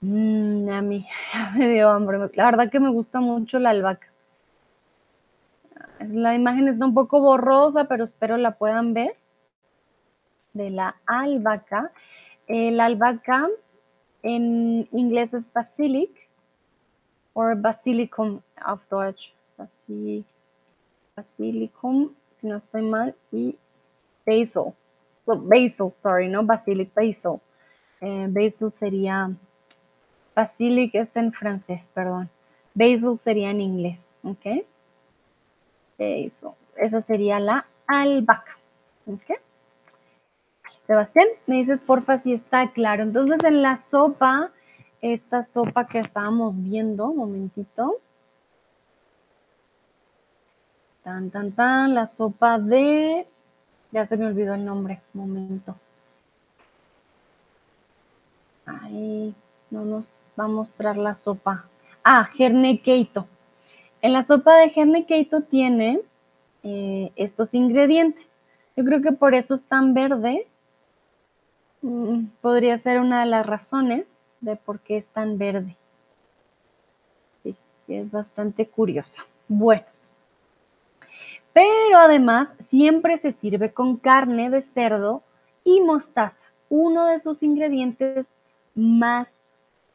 Mm, 0.00 0.68
a 0.68 0.80
mí 0.80 1.04
me 1.56 1.68
dio 1.68 1.90
hambre. 1.90 2.30
La 2.34 2.44
verdad 2.44 2.70
que 2.70 2.78
me 2.78 2.90
gusta 2.90 3.18
mucho 3.18 3.58
la 3.58 3.70
albahaca. 3.70 4.06
La 5.98 6.36
imagen 6.36 6.68
está 6.68 6.86
un 6.86 6.94
poco 6.94 7.18
borrosa, 7.18 7.88
pero 7.88 8.04
espero 8.04 8.36
la 8.36 8.52
puedan 8.52 8.94
ver. 8.94 9.16
De 10.52 10.70
la 10.70 10.94
albahaca. 11.06 11.90
El 12.46 12.78
albahaca 12.78 13.48
en 14.22 14.88
inglés 14.92 15.34
es 15.34 15.52
basilic 15.52 16.30
o 17.32 17.42
basilicum 17.56 18.40
auf 18.56 18.86
Deutsch. 18.88 19.34
basilicum, 21.16 22.14
si 22.36 22.46
no 22.46 22.56
estoy 22.56 22.82
mal, 22.82 23.16
y 23.32 23.56
basil. 24.26 24.74
basil, 25.26 25.92
sorry, 26.00 26.28
no 26.28 26.42
basilic, 26.42 26.92
basil. 26.94 27.40
Eh, 28.00 28.26
basil 28.28 28.70
sería, 28.70 29.30
basilic 30.34 30.94
es 30.94 31.16
en 31.16 31.32
francés, 31.32 31.90
perdón. 31.94 32.28
Basil 32.74 33.16
sería 33.16 33.50
en 33.50 33.60
inglés, 33.60 34.14
¿ok? 34.22 34.64
Basil. 35.98 36.50
Esa 36.76 37.00
sería 37.00 37.38
la 37.38 37.66
albahaca, 37.86 38.58
¿ok? 39.06 39.38
Sebastián, 40.86 41.28
me 41.46 41.56
dices 41.56 41.80
porfa 41.80 42.18
si 42.18 42.34
está 42.34 42.70
claro. 42.72 43.04
Entonces 43.04 43.42
en 43.44 43.62
la 43.62 43.76
sopa, 43.76 44.50
esta 45.00 45.42
sopa 45.42 45.86
que 45.86 46.00
estábamos 46.00 46.54
viendo, 46.56 47.12
momentito. 47.12 48.00
Tan, 51.02 51.30
tan, 51.30 51.52
tan, 51.52 51.94
la 51.94 52.06
sopa 52.06 52.58
de... 52.58 53.26
Ya 53.94 54.06
se 54.06 54.18
me 54.18 54.26
olvidó 54.26 54.52
el 54.54 54.64
nombre, 54.66 55.00
momento. 55.14 55.74
Ahí 58.66 59.34
no 59.70 59.86
nos 59.86 60.24
va 60.38 60.44
a 60.44 60.48
mostrar 60.48 60.98
la 60.98 61.14
sopa. 61.14 61.64
Ah, 62.02 62.24
Jerne 62.34 62.82
Keito. 62.82 63.26
En 64.02 64.12
la 64.12 64.22
sopa 64.22 64.56
de 64.56 64.68
Jerne 64.68 65.06
Keito 65.06 65.40
tiene 65.42 66.02
eh, 66.62 67.10
estos 67.16 67.54
ingredientes. 67.54 68.28
Yo 68.76 68.84
creo 68.84 69.00
que 69.00 69.12
por 69.12 69.34
eso 69.34 69.54
es 69.54 69.64
tan 69.64 69.94
verde, 69.94 70.46
Mm, 71.84 72.28
podría 72.40 72.78
ser 72.78 72.98
una 72.98 73.20
de 73.20 73.26
las 73.26 73.44
razones 73.44 74.24
de 74.40 74.56
por 74.56 74.80
qué 74.80 74.96
es 74.96 75.08
tan 75.08 75.36
verde. 75.36 75.76
Sí, 77.42 77.94
es 77.94 78.10
bastante 78.10 78.66
curiosa. 78.66 79.26
Bueno, 79.46 79.84
pero 81.94 82.06
además 82.06 82.52
siempre 82.70 83.18
se 83.18 83.34
sirve 83.34 83.72
con 83.72 83.98
carne 83.98 84.50
de 84.50 84.62
cerdo 84.62 85.22
y 85.62 85.80
mostaza, 85.80 86.44
uno 86.68 87.06
de 87.06 87.20
sus 87.20 87.44
ingredientes 87.44 88.26
más 88.74 89.32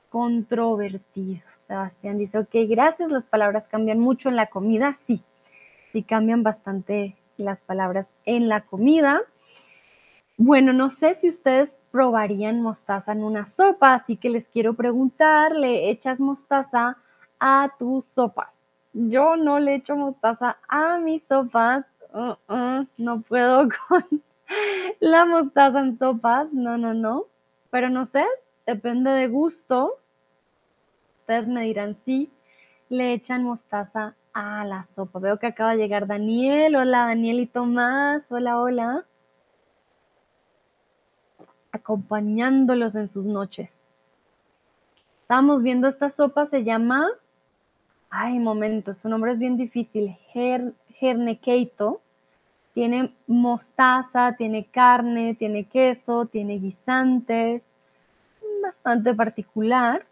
controvertidos. 0.09 1.43
Sebastián 1.67 2.17
dice, 2.17 2.37
ok, 2.37 2.55
gracias, 2.69 3.11
las 3.11 3.25
palabras 3.25 3.65
cambian 3.69 3.99
mucho 3.99 4.29
en 4.29 4.37
la 4.37 4.45
comida, 4.45 4.97
sí, 5.07 5.21
sí 5.91 6.03
cambian 6.03 6.41
bastante 6.41 7.17
las 7.35 7.59
palabras 7.63 8.07
en 8.23 8.47
la 8.47 8.61
comida. 8.61 9.19
Bueno, 10.37 10.71
no 10.71 10.91
sé 10.91 11.15
si 11.15 11.27
ustedes 11.27 11.75
probarían 11.91 12.61
mostaza 12.61 13.11
en 13.11 13.25
una 13.25 13.43
sopa, 13.43 13.95
así 13.95 14.15
que 14.15 14.29
les 14.29 14.47
quiero 14.47 14.73
preguntar, 14.73 15.53
¿le 15.53 15.89
echas 15.89 16.17
mostaza 16.17 16.95
a 17.41 17.73
tus 17.77 18.05
sopas? 18.05 18.55
Yo 18.93 19.35
no 19.35 19.59
le 19.59 19.75
echo 19.75 19.97
mostaza 19.97 20.57
a 20.69 20.97
mis 20.97 21.27
sopas, 21.27 21.85
uh, 22.13 22.35
uh, 22.53 22.87
no 22.97 23.21
puedo 23.21 23.67
con 23.87 24.23
la 24.99 25.25
mostaza 25.25 25.79
en 25.79 25.97
sopas, 25.97 26.51
no, 26.51 26.77
no, 26.77 26.93
no, 26.93 27.25
pero 27.69 27.89
no 27.89 28.05
sé, 28.05 28.25
depende 28.65 29.11
de 29.11 29.27
gustos. 29.27 29.91
Ustedes 31.17 31.47
me 31.47 31.63
dirán 31.63 31.97
si 32.05 32.31
le 32.89 33.13
echan 33.13 33.43
mostaza 33.43 34.15
a 34.33 34.65
la 34.65 34.83
sopa. 34.83 35.19
Veo 35.19 35.37
que 35.37 35.47
acaba 35.47 35.71
de 35.71 35.77
llegar 35.77 36.07
Daniel. 36.07 36.75
Hola, 36.75 37.05
Daniel 37.05 37.39
y 37.39 37.45
Tomás. 37.45 38.23
Hola, 38.29 38.59
hola 38.59 39.05
acompañándolos 41.71 42.95
en 42.95 43.07
sus 43.07 43.25
noches. 43.25 43.71
Estamos 45.21 45.61
viendo 45.61 45.87
esta 45.87 46.09
sopa, 46.09 46.45
se 46.45 46.63
llama, 46.63 47.07
ay, 48.09 48.39
momento, 48.39 48.93
su 48.93 49.09
nombre 49.09 49.31
es 49.31 49.39
bien 49.39 49.57
difícil, 49.57 50.17
Her, 50.33 50.73
Hernekeito. 50.99 52.01
Tiene 52.73 53.13
mostaza, 53.27 54.35
tiene 54.37 54.65
carne, 54.65 55.35
tiene 55.35 55.65
queso, 55.65 56.25
tiene 56.25 56.59
guisantes, 56.59 57.61
bastante 58.61 59.13
particular. 59.13 60.05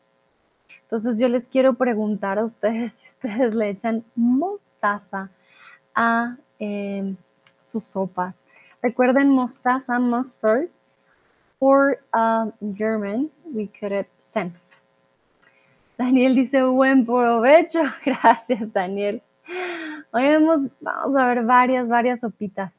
Entonces 0.84 1.20
yo 1.20 1.30
les 1.30 1.48
quiero 1.48 1.76
preguntar 1.76 2.40
a 2.40 2.46
ustedes 2.46 2.92
si 2.96 3.08
ustedes 3.08 3.56
le 3.56 3.70
echan 3.70 4.04
mostaza 4.16 5.30
a 5.96 6.38
eh, 6.60 7.16
sus 7.64 7.84
sopas. 7.84 8.36
Recuerden 8.82 9.30
mostaza, 9.30 10.00
mustard, 10.00 10.70
For 11.60 11.98
um, 12.14 12.54
German, 12.78 13.32
we 13.44 13.66
could 13.66 13.92
have 13.92 14.06
sense. 14.32 14.60
Daniel 15.98 16.36
dice 16.36 16.62
buen 16.62 17.04
provecho. 17.04 17.82
Gracias, 18.06 18.72
Daniel. 18.72 19.22
Hoy 20.18 20.34
vamos, 20.34 20.62
vamos 20.82 21.16
a 21.16 21.28
ver 21.28 21.44
varias, 21.44 21.88
varias 21.88 22.22
sopitas 22.22 22.74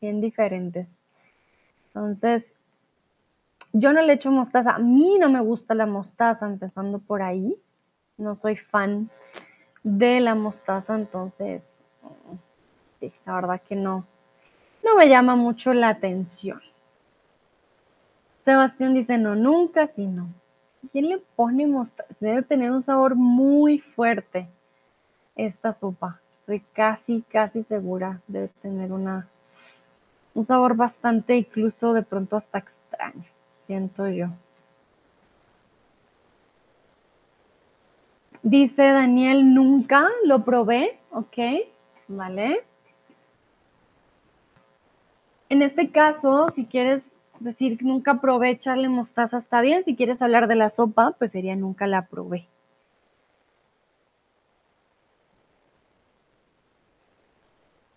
bien 0.00 0.22
diferentes. 0.22 0.88
Entonces, 1.88 2.54
yo 3.74 3.92
no 3.92 4.00
le 4.00 4.14
echo 4.14 4.30
mostaza. 4.30 4.76
A 4.76 4.78
mí 4.78 5.18
no 5.18 5.28
me 5.28 5.40
gusta 5.40 5.74
la 5.74 5.84
mostaza, 5.84 6.46
empezando 6.46 7.00
por 7.00 7.20
ahí. 7.20 7.54
No 8.16 8.34
soy 8.34 8.56
fan 8.56 9.10
de 9.82 10.20
la 10.20 10.34
mostaza, 10.34 10.94
entonces, 10.94 11.62
sí, 12.98 13.12
la 13.26 13.34
verdad 13.34 13.60
que 13.60 13.76
no, 13.76 14.06
no 14.82 14.96
me 14.96 15.10
llama 15.10 15.36
mucho 15.36 15.74
la 15.74 15.90
atención. 15.90 16.62
Sebastián 18.40 18.94
dice, 18.94 19.18
no, 19.18 19.34
nunca, 19.34 19.86
sí, 19.86 20.06
no. 20.06 20.28
¿Quién 20.92 21.10
le 21.10 21.18
pone 21.18 21.66
mostaza? 21.66 22.08
Debe 22.20 22.40
tener 22.40 22.70
un 22.70 22.80
sabor 22.80 23.16
muy 23.16 23.80
fuerte 23.80 24.48
esta 25.36 25.74
sopa. 25.74 26.20
Estoy 26.32 26.60
casi, 26.72 27.22
casi 27.22 27.62
segura. 27.62 28.20
Debe 28.26 28.48
tener 28.62 28.92
una, 28.92 29.28
un 30.34 30.44
sabor 30.44 30.76
bastante, 30.76 31.36
incluso 31.36 31.92
de 31.92 32.02
pronto 32.02 32.36
hasta 32.36 32.58
extraño, 32.58 33.24
siento 33.58 34.08
yo. 34.08 34.28
Dice 38.42 38.82
Daniel, 38.84 39.54
nunca 39.54 40.08
lo 40.24 40.44
probé, 40.44 41.00
ok, 41.10 41.36
vale. 42.06 42.64
En 45.48 45.62
este 45.62 45.90
caso, 45.90 46.46
si 46.54 46.66
quieres 46.66 47.02
decir 47.40 47.78
nunca 47.82 48.20
probé 48.20 48.50
echarle 48.50 48.88
mostaza, 48.88 49.38
está 49.38 49.60
bien. 49.60 49.84
Si 49.84 49.96
quieres 49.96 50.22
hablar 50.22 50.48
de 50.48 50.54
la 50.56 50.70
sopa, 50.70 51.12
pues 51.18 51.32
sería 51.32 51.56
nunca 51.56 51.86
la 51.86 52.06
probé. 52.06 52.46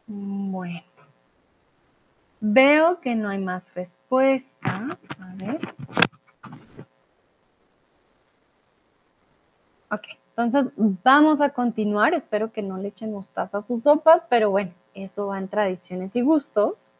Bueno. 0.07 0.81
Veo 2.41 3.01
que 3.01 3.15
no 3.15 3.29
hay 3.29 3.39
más 3.39 3.63
respuestas. 3.73 4.97
A 5.19 5.35
ver. 5.35 5.59
Ok, 9.91 10.03
entonces 10.35 10.71
vamos 11.03 11.41
a 11.41 11.49
continuar. 11.49 12.13
Espero 12.13 12.51
que 12.51 12.61
no 12.61 12.77
le 12.77 12.89
echen 12.89 13.11
mostaza 13.11 13.57
a 13.57 13.61
sus 13.61 13.83
sopas, 13.83 14.23
pero 14.29 14.51
bueno, 14.51 14.71
eso 14.93 15.27
va 15.27 15.37
en 15.37 15.47
tradiciones 15.47 16.15
y 16.15 16.21
gustos. 16.21 16.93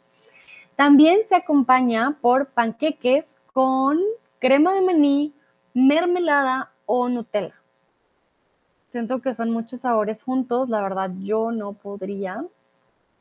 También 0.76 1.20
se 1.28 1.36
acompaña 1.36 2.18
por 2.22 2.48
panqueques 2.48 3.38
con 3.54 4.00
crema 4.40 4.74
de 4.74 4.82
maní, 4.82 5.34
mermelada 5.74 6.72
o 6.86 7.10
Nutella. 7.10 7.56
Siento 8.90 9.22
que 9.22 9.34
son 9.34 9.52
muchos 9.52 9.82
sabores 9.82 10.24
juntos, 10.24 10.68
la 10.68 10.82
verdad 10.82 11.12
yo 11.20 11.52
no 11.52 11.74
podría. 11.74 12.44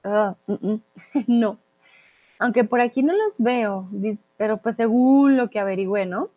Ah, 0.02 0.34
mm, 0.46 0.66
mm, 0.66 0.82
no. 1.26 1.58
Aunque 2.38 2.64
por 2.64 2.80
aquí 2.80 3.02
no 3.02 3.14
los 3.14 3.36
veo, 3.38 3.88
pero 4.36 4.58
pues 4.58 4.76
según 4.76 5.36
lo 5.36 5.50
que 5.50 5.58
averigüé, 5.58 6.06
¿no? 6.06 6.28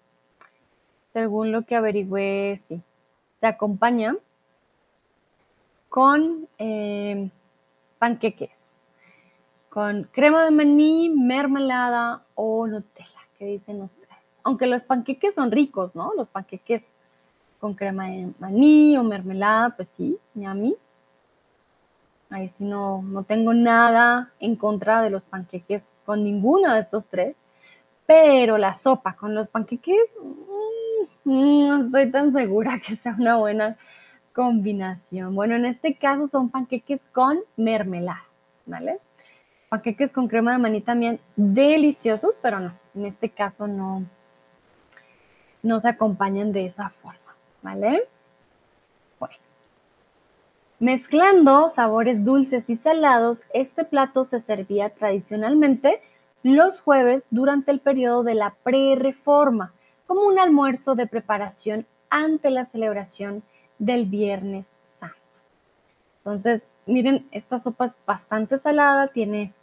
Según 1.13 1.51
lo 1.51 1.63
que 1.63 1.75
averigüé, 1.75 2.60
sí. 2.65 2.81
Se 3.39 3.48
acompaña 3.48 4.15
con 5.89 6.48
eh, 6.58 7.29
panqueques 8.00 8.62
con 9.72 10.03
crema 10.12 10.43
de 10.43 10.51
maní, 10.51 11.10
mermelada 11.10 12.25
o 12.36 12.67
Nutella. 12.67 13.22
¿Qué 13.39 13.46
dicen 13.46 13.81
ustedes? 13.81 14.10
Aunque 14.43 14.67
los 14.67 14.84
panqueques 14.84 15.34
son 15.34 15.50
ricos, 15.50 15.96
¿no? 15.96 16.12
Los 16.17 16.27
panqueques 16.27 16.91
con 17.58 17.74
crema 17.74 18.08
de 18.08 18.34
maní 18.39 18.98
o 18.98 19.03
mermelada, 19.03 19.69
pues 19.78 19.88
sí, 19.88 20.17
mí. 20.34 20.76
Ahí 22.32 22.48
sí 22.48 22.63
no, 22.63 23.02
no 23.02 23.24
tengo 23.24 23.54
nada 23.54 24.32
en 24.39 24.56
contra 24.56 25.02
de 25.02 25.10
los 25.10 25.24
panqueques 25.24 25.94
con 26.06 26.24
ninguno 26.24 26.74
de 26.74 26.80
estos 26.80 27.08
tres. 27.08 27.36
Pero 28.08 28.58
la 28.58 28.74
sopa 28.74 29.15
con 29.15 29.36
los 29.36 29.50
panqueques, 29.50 30.02
mm, 31.26 31.67
no 31.67 31.86
estoy 31.86 32.10
tan 32.10 32.34
segura 32.34 32.80
que 32.86 32.96
sea 32.96 33.15
una 33.20 33.38
buena 33.38 33.78
combinación. 34.34 35.36
Bueno, 35.36 35.56
en 35.56 35.65
este 35.65 35.96
caso 35.96 36.28
son 36.28 36.50
panqueques 36.50 37.06
con 37.12 37.39
mermelada, 37.58 38.24
¿vale? 38.65 39.00
Paqueques 39.70 40.12
con 40.12 40.28
crema 40.28 40.54
de 40.54 40.58
maní 40.58 40.82
también 40.82 41.20
deliciosos, 41.36 42.38
pero 42.41 42.60
no, 42.60 42.74
en 42.96 43.06
este 43.06 43.30
caso 43.30 43.67
no, 43.67 44.06
no 45.63 45.80
se 45.80 45.89
acompañan 45.89 46.52
de 46.52 46.65
esa 46.65 46.89
forma, 46.89 47.36
¿vale? 47.62 48.08
Mezclando 50.82 51.70
sabores 51.70 52.26
dulces 52.26 52.67
y 52.67 52.76
salados, 52.76 53.44
este 53.54 53.86
plato 53.86 54.26
se 54.26 54.39
servía 54.39 54.89
tradicionalmente 54.89 56.02
los 56.41 56.82
jueves 56.82 57.28
durante 57.30 57.70
el 57.70 57.80
periodo 57.80 58.24
de 58.24 58.34
la 58.34 58.56
pre-reforma, 58.63 59.74
como 60.08 60.26
un 60.26 60.39
almuerzo 60.39 60.96
de 60.96 61.06
preparación 61.06 61.86
ante 62.10 62.50
la 62.50 62.65
celebración 62.65 63.44
del 63.78 64.08
Viernes 64.08 64.65
Santo. 65.00 65.15
Entonces, 66.17 66.63
miren, 66.88 67.28
esta 67.30 67.60
sopa 67.60 67.86
es 67.86 67.96
bastante 68.08 68.58
salada, 68.58 69.10
tiene 69.10 69.54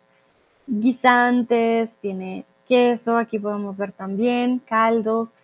guisantes, 0.69 1.91
tiene 2.01 2.45
queso, 2.69 3.17
aquí 3.17 3.41
podemos 3.41 3.77
ver 3.77 3.91
también 3.91 4.61
caldos, 4.61 5.35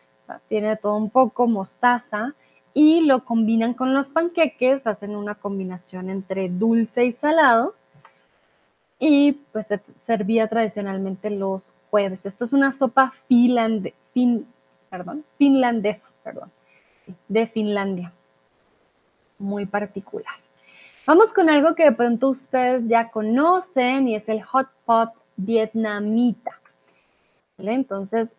tiene 0.49 0.77
todo 0.77 0.95
un 0.95 1.11
poco, 1.11 1.49
mostaza, 1.49 2.33
y 2.75 3.03
lo 3.03 3.25
combinan 3.25 3.73
con 3.73 3.95
los 3.95 4.11
panqueques, 4.11 4.87
hacen 4.87 5.15
una 5.15 5.37
combinación 5.37 6.11
entre 6.11 6.49
dulce 6.49 7.07
y 7.07 7.13
salado, 7.13 7.75
y 8.99 9.33
pues 9.53 9.69
se 9.69 9.81
servía 10.01 10.49
tradicionalmente 10.49 11.31
los 11.31 11.73
jueves. 11.91 12.27
Esto 12.27 12.45
es 12.45 12.53
una 12.53 12.73
sopa 12.73 13.15
finlandesa, 13.29 13.95
perdón, 14.91 16.51
de 17.29 17.47
Finlandia, 17.47 18.13
muy 19.39 19.67
particular. 19.67 20.35
Vamos 21.07 21.33
con 21.33 21.51
algo 21.51 21.75
que 21.75 21.85
de 21.85 21.93
pronto 21.93 22.31
ustedes 22.31 22.89
ya 22.89 23.11
conocen 23.11 24.09
y 24.09 24.17
es 24.17 24.29
el 24.29 24.43
hot 24.43 24.69
pot 24.85 25.11
vietnamita. 25.37 26.59
Entonces, 27.59 28.37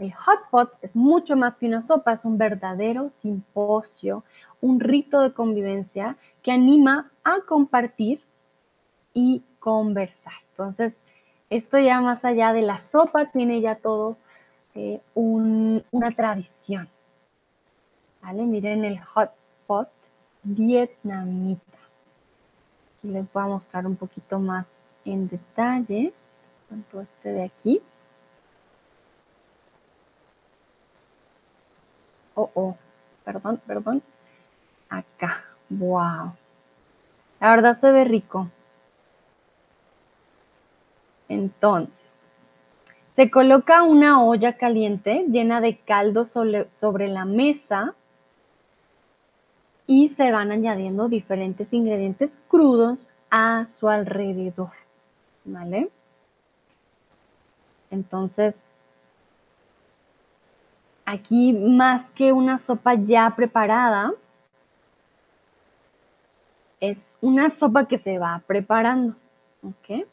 el 0.00 0.12
hot 0.14 0.48
pot 0.50 0.72
es 0.82 0.96
mucho 0.96 1.36
más 1.36 1.58
que 1.58 1.66
una 1.66 1.80
sopa, 1.80 2.12
es 2.12 2.24
un 2.24 2.38
verdadero 2.38 3.10
simposio, 3.10 4.24
un 4.60 4.80
rito 4.80 5.20
de 5.20 5.32
convivencia 5.32 6.16
que 6.42 6.52
anima 6.52 7.10
a 7.22 7.40
compartir 7.46 8.20
y 9.14 9.42
conversar. 9.58 10.32
Entonces, 10.50 10.96
esto 11.50 11.78
ya 11.78 12.00
más 12.00 12.24
allá 12.24 12.52
de 12.52 12.62
la 12.62 12.78
sopa 12.78 13.26
tiene 13.26 13.60
ya 13.60 13.76
todo 13.76 14.16
eh, 14.74 15.00
una 15.14 16.10
tradición. 16.16 16.88
¿Vale? 18.22 18.44
Miren 18.44 18.84
el 18.84 19.00
hot 19.00 19.32
pot 19.66 19.88
vietnamita 20.42 21.80
les 23.02 23.32
voy 23.32 23.42
a 23.42 23.46
mostrar 23.46 23.86
un 23.86 23.96
poquito 23.96 24.38
más 24.38 24.72
en 25.04 25.28
detalle 25.28 26.12
cuanto 26.68 27.00
este 27.00 27.30
de 27.30 27.44
aquí. 27.44 27.80
Oh, 32.40 32.50
oh, 32.54 32.76
perdón, 33.22 33.60
perdón. 33.66 34.02
Acá, 34.88 35.44
wow. 35.68 36.32
La 37.38 37.50
verdad 37.50 37.74
se 37.74 37.92
ve 37.92 38.04
rico. 38.04 38.48
Entonces, 41.28 42.26
se 43.12 43.30
coloca 43.30 43.82
una 43.82 44.24
olla 44.24 44.56
caliente 44.56 45.26
llena 45.28 45.60
de 45.60 45.76
caldo 45.80 46.24
sobre, 46.24 47.08
la 47.08 47.26
mesa 47.26 47.94
y 49.86 50.08
se 50.08 50.32
van 50.32 50.50
añadiendo 50.50 51.08
diferentes 51.08 51.74
ingredientes 51.74 52.38
crudos 52.48 53.10
a 53.30 53.66
su 53.66 53.90
alrededor, 53.90 54.72
¿vale? 55.44 55.90
Entonces, 57.90 58.69
aquí 61.10 61.52
más 61.52 62.06
que 62.10 62.32
una 62.32 62.58
sopa 62.58 62.94
ya 62.94 63.34
preparada, 63.34 64.12
es 66.78 67.18
una 67.20 67.50
sopa 67.50 67.86
que 67.86 67.98
se 67.98 68.18
va 68.18 68.42
preparando, 68.46 69.16
¿ok? 69.62 70.06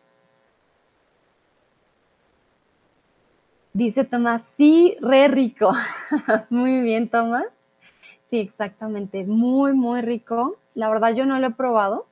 Dice 3.73 4.03
Tomás, 4.03 4.41
sí, 4.57 4.97
re 5.01 5.27
rico. 5.27 5.71
Muy 6.49 6.81
bien, 6.81 7.10
Tomás. 7.10 7.45
Sí, 8.31 8.39
exactamente. 8.39 9.23
Muy, 9.23 9.73
muy 9.73 10.01
rico. 10.01 10.57
La 10.73 10.89
verdad 10.89 11.13
yo 11.13 11.27
no 11.27 11.39
lo 11.39 11.47
he 11.47 11.51
probado. 11.51 12.07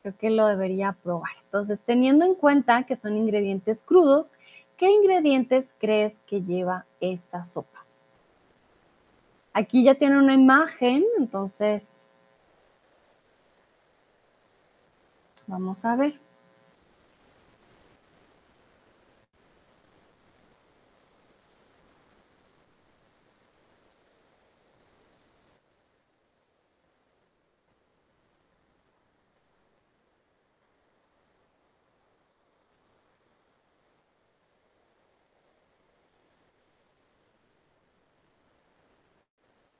Creo 0.00 0.16
que 0.16 0.30
lo 0.30 0.46
debería 0.46 0.96
probar. 1.02 1.32
Entonces, 1.44 1.78
teniendo 1.84 2.24
en 2.24 2.34
cuenta 2.34 2.84
que 2.84 2.96
son 2.96 3.18
ingredientes 3.18 3.84
crudos, 3.84 4.32
¿qué 4.76 4.90
ingredientes 4.90 5.74
crees 5.78 6.18
que 6.26 6.42
lleva 6.42 6.86
esta 7.00 7.44
sopa? 7.44 7.84
Aquí 9.52 9.84
ya 9.84 9.94
tiene 9.94 10.18
una 10.18 10.34
imagen, 10.34 11.04
entonces 11.18 12.06
vamos 15.46 15.84
a 15.84 15.94
ver. 15.96 16.23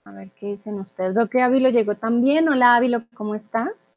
A 0.07 0.12
ver 0.12 0.31
qué 0.33 0.49
dicen 0.49 0.81
ustedes. 0.81 1.14
Veo 1.14 1.31
que 1.31 1.40
Ávilo 1.40 1.71
llegó 1.71 1.95
también. 1.95 2.49
Hola 2.49 2.77
Ávilo, 2.77 3.05
¿cómo 3.14 3.35
estás? 3.35 3.90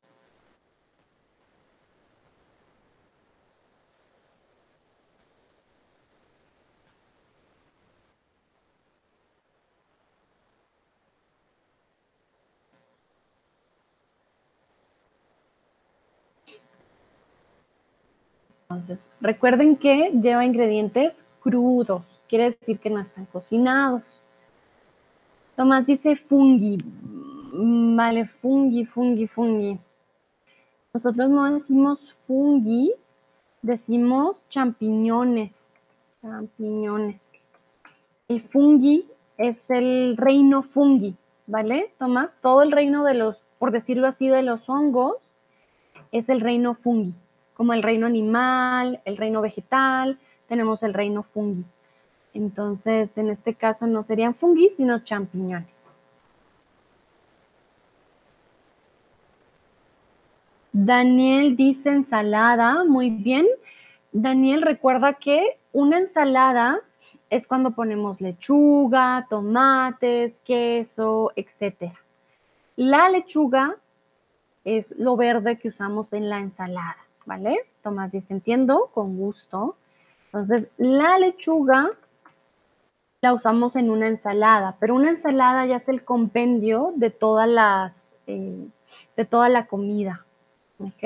Entonces, 18.70 19.12
recuerden 19.20 19.76
que 19.76 20.12
lleva 20.22 20.46
ingredientes 20.46 21.24
crudos, 21.41 22.04
quiere 22.30 22.52
decir 22.52 22.80
que 22.80 22.89
no 22.89 23.00
están 23.00 23.26
cocinados. 23.26 24.04
Tomás 25.58 25.88
dice 25.88 26.15
fungi. 26.15 26.78
Vale, 27.52 28.28
fungi, 28.28 28.86
fungi, 28.86 29.26
fungi. 29.26 29.80
Nosotros 30.93 31.32
no 31.32 31.52
decimos 31.52 32.13
fungi, 32.13 32.93
decimos 33.63 34.46
champiñones. 34.50 35.76
Champiñones. 36.22 37.34
El 38.28 38.39
fungi 38.39 39.10
es 39.39 39.67
el 39.72 40.15
reino 40.15 40.62
fungi, 40.62 41.15
¿vale? 41.48 41.91
Tomás, 41.98 42.38
todo 42.39 42.62
el 42.62 42.72
reino 42.72 43.04
de 43.04 43.15
los, 43.15 43.43
por 43.58 43.72
decirlo 43.72 44.06
así, 44.06 44.28
de 44.28 44.43
los 44.43 44.70
hongos, 44.70 45.15
es 46.12 46.30
el 46.30 46.39
reino 46.39 46.76
fungi. 46.76 47.15
Como 47.56 47.74
el 47.74 47.82
reino 47.82 48.06
animal, 48.06 49.02
el 49.06 49.17
reino 49.17 49.41
vegetal, 49.41 50.20
tenemos 50.48 50.84
el 50.84 50.93
reino 50.93 51.24
fungi. 51.24 51.65
Entonces, 52.38 53.17
en 53.17 53.30
este 53.30 53.56
caso 53.56 53.88
no 53.88 54.04
serían 54.04 54.36
fungi, 54.36 54.69
sino 54.69 55.00
champiñones. 55.00 55.91
Daniel 60.71 61.56
dice 61.56 61.89
ensalada, 61.89 62.84
muy 62.84 63.10
bien. 63.10 63.47
Daniel 64.12 64.62
recuerda 64.62 65.13
que 65.13 65.58
una 65.73 65.97
ensalada 65.97 66.82
es 67.32 67.47
cuando 67.47 67.71
ponemos 67.71 68.21
lechuga, 68.21 69.26
tomates, 69.28 70.39
queso, 70.41 71.32
etc. 71.36 71.91
La 72.76 73.10
lechuga 73.10 73.78
es 74.63 74.93
lo 75.00 75.17
verde 75.17 75.58
que 75.58 75.69
usamos 75.69 76.13
en 76.13 76.30
la 76.30 76.38
ensalada, 76.38 76.97
¿vale? 77.26 77.58
Tomás 77.82 78.12
dice, 78.12 78.36
entiendo, 78.36 78.91
con 78.93 79.17
gusto. 79.17 79.76
Entonces, 80.26 80.69
la 80.78 81.17
lechuga 81.17 81.89
la 83.21 83.34
usamos 83.34 83.75
en 83.75 83.89
una 83.89 84.08
ensalada, 84.08 84.77
pero 84.80 84.95
una 84.95 85.10
ensalada 85.10 85.65
ya 85.65 85.77
es 85.77 85.89
el 85.89 86.03
compendio 86.03 86.93
de 86.95 87.10
todas 87.10 87.49
las, 87.49 88.15
eh, 88.27 88.67
de 89.15 89.25
toda 89.25 89.49
la 89.49 89.67
comida, 89.67 90.25
¿ok? 90.80 91.03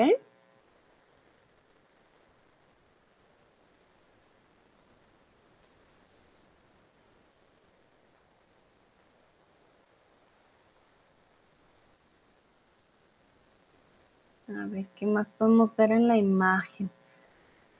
A 14.48 14.66
ver, 14.66 14.86
¿qué 14.96 15.06
más 15.06 15.30
podemos 15.30 15.74
ver 15.76 15.92
en 15.92 16.08
la 16.08 16.16
imagen? 16.16 16.90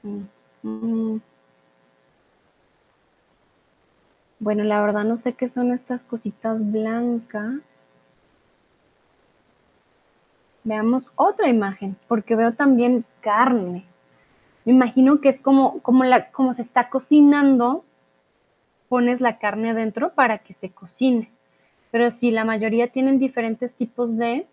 Mm, 0.03 0.23
mm. 0.63 1.21
Bueno, 4.43 4.65
la 4.65 4.81
verdad 4.81 5.05
no 5.05 5.17
sé 5.17 5.35
qué 5.35 5.47
son 5.47 5.71
estas 5.71 6.03
cositas 6.03 6.59
blancas. 6.73 7.95
Veamos 10.65 11.09
otra 11.15 11.49
imagen, 11.49 11.97
porque 12.09 12.35
veo 12.35 12.53
también 12.53 13.05
carne. 13.21 13.85
Me 14.65 14.73
imagino 14.73 15.21
que 15.21 15.29
es 15.29 15.39
como, 15.41 15.79
como, 15.83 16.03
la, 16.03 16.33
como 16.33 16.55
se 16.55 16.63
está 16.63 16.91
cocinando, 16.91 17.85
pones 18.89 19.21
la 19.21 19.39
carne 19.39 19.71
adentro 19.71 20.13
para 20.13 20.39
que 20.39 20.55
se 20.55 20.71
cocine. 20.71 21.31
Pero 21.93 22.11
sí, 22.11 22.33
la 22.33 22.45
mayoría 22.45 22.89
tienen 22.89 23.21
diferentes 23.21 23.77
tipos 23.77 24.17
de, 24.17 24.49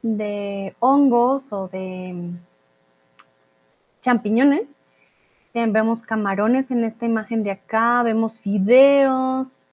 de 0.00 0.74
hongos 0.80 1.52
o 1.52 1.68
de 1.68 2.30
champiñones 4.00 4.77
vemos 5.54 6.02
camarones 6.02 6.70
en 6.70 6.84
esta 6.84 7.06
imagen 7.06 7.42
de 7.42 7.50
acá, 7.50 8.02
vemos 8.02 8.40
fideos, 8.40 9.66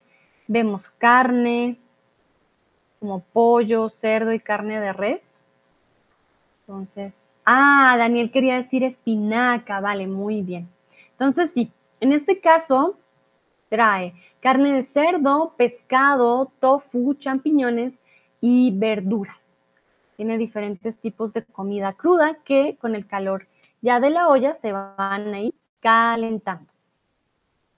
vemos 0.48 0.90
carne, 0.98 1.78
como 3.00 3.20
pollo, 3.20 3.90
cerdo 3.90 4.34
y 4.34 4.40
carne 4.40 4.80
de 4.80 4.94
res. 4.94 5.44
Entonces, 6.62 7.30
ah, 7.46 7.96
Daniel 7.98 8.32
quería 8.32 8.56
decir 8.56 8.84
espinaca, 8.84 9.80
vale, 9.80 10.08
muy 10.08 10.42
bien. 10.42 10.68
Entonces, 11.12 11.52
sí, 11.52 11.72
en 12.00 12.14
este 12.14 12.40
caso 12.40 12.98
trae 13.70 14.14
carne 14.40 14.74
de 14.74 14.84
cerdo, 14.86 15.54
pescado, 15.58 16.52
tofu, 16.60 17.14
champiñones 17.16 17.94
y 18.42 18.72
verduras. 18.72 19.56
Tiene 20.18 20.38
diferentes 20.38 20.98
tipos 20.98 21.34
de 21.34 21.44
comida 21.44 21.94
cruda 21.94 22.38
que 22.46 22.78
con 22.80 22.96
el 22.96 23.06
calor 23.06 23.48
ya 23.82 24.00
de 24.00 24.10
la 24.10 24.30
olla 24.30 24.54
se 24.54 24.72
van 24.72 25.34
a 25.34 25.40
ir 25.40 25.54
calentando. 25.86 26.74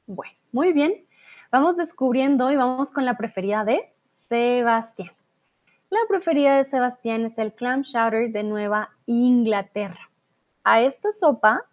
Bueno, 0.06 0.32
muy 0.54 0.72
bien. 0.72 1.06
Vamos 1.52 1.76
descubriendo 1.76 2.50
y 2.50 2.56
vamos 2.56 2.90
con 2.90 3.04
la 3.04 3.18
preferida 3.18 3.66
de 3.66 3.94
Sebastián. 4.30 5.12
La 5.90 6.00
preferida 6.08 6.56
de 6.56 6.64
Sebastián 6.64 7.26
es 7.26 7.38
el 7.38 7.54
clam 7.54 7.84
chowder 7.84 8.32
de 8.32 8.44
Nueva 8.44 8.92
Inglaterra. 9.08 10.10
A 10.64 10.80
esta 10.80 11.12
sopa 11.12 11.66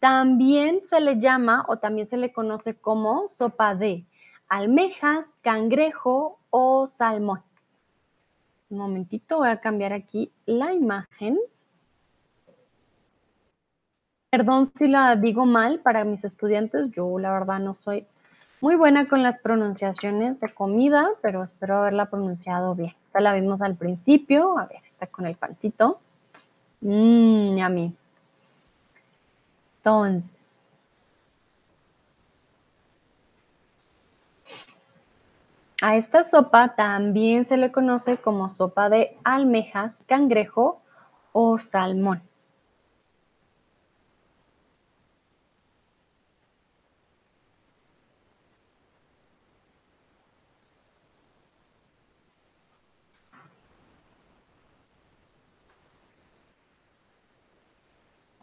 también 0.00 0.82
se 0.82 1.00
le 1.00 1.20
llama 1.20 1.64
o 1.68 1.76
también 1.76 2.08
se 2.08 2.16
le 2.16 2.32
conoce 2.32 2.74
como 2.74 3.28
sopa 3.28 3.76
de 3.76 4.04
almejas, 4.48 5.26
cangrejo 5.42 6.40
o 6.50 6.88
salmón. 6.88 7.44
Un 8.68 8.78
momentito, 8.78 9.38
voy 9.38 9.50
a 9.50 9.60
cambiar 9.60 9.92
aquí 9.92 10.32
la 10.44 10.72
imagen 10.72 11.38
Perdón 14.36 14.66
si 14.66 14.86
la 14.86 15.16
digo 15.16 15.46
mal 15.46 15.80
para 15.80 16.04
mis 16.04 16.22
estudiantes, 16.22 16.90
yo 16.90 17.18
la 17.18 17.32
verdad 17.32 17.58
no 17.58 17.72
soy 17.72 18.06
muy 18.60 18.76
buena 18.76 19.08
con 19.08 19.22
las 19.22 19.38
pronunciaciones 19.38 20.40
de 20.40 20.52
comida, 20.52 21.08
pero 21.22 21.42
espero 21.42 21.78
haberla 21.78 22.10
pronunciado 22.10 22.74
bien. 22.74 22.94
Esta 23.06 23.20
la 23.20 23.32
vimos 23.32 23.62
al 23.62 23.76
principio, 23.76 24.58
a 24.58 24.66
ver, 24.66 24.80
está 24.84 25.06
con 25.06 25.24
el 25.24 25.36
pancito. 25.36 26.00
Mmm, 26.82 27.58
a 27.62 27.68
mí. 27.70 27.96
Entonces, 29.78 30.58
a 35.80 35.96
esta 35.96 36.24
sopa 36.24 36.74
también 36.74 37.46
se 37.46 37.56
le 37.56 37.72
conoce 37.72 38.18
como 38.18 38.50
sopa 38.50 38.90
de 38.90 39.16
almejas, 39.24 40.02
cangrejo 40.06 40.82
o 41.32 41.56
salmón. 41.56 42.20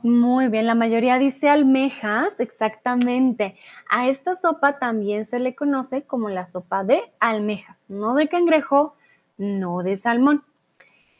Muy 0.04 0.50
bien, 0.50 0.68
la 0.68 0.76
mayoría 0.76 1.18
dice 1.18 1.48
almejas, 1.48 2.38
exactamente. 2.38 3.56
A 3.90 4.10
esta 4.10 4.36
sopa 4.36 4.78
también 4.78 5.26
se 5.26 5.40
le 5.40 5.56
conoce 5.56 6.04
como 6.04 6.28
la 6.28 6.44
sopa 6.44 6.84
de 6.84 7.02
almejas, 7.22 7.86
no 7.88 8.14
de 8.14 8.28
cangrejo, 8.28 8.96
no 9.38 9.82
de 9.82 9.96
salmón. 9.96 10.44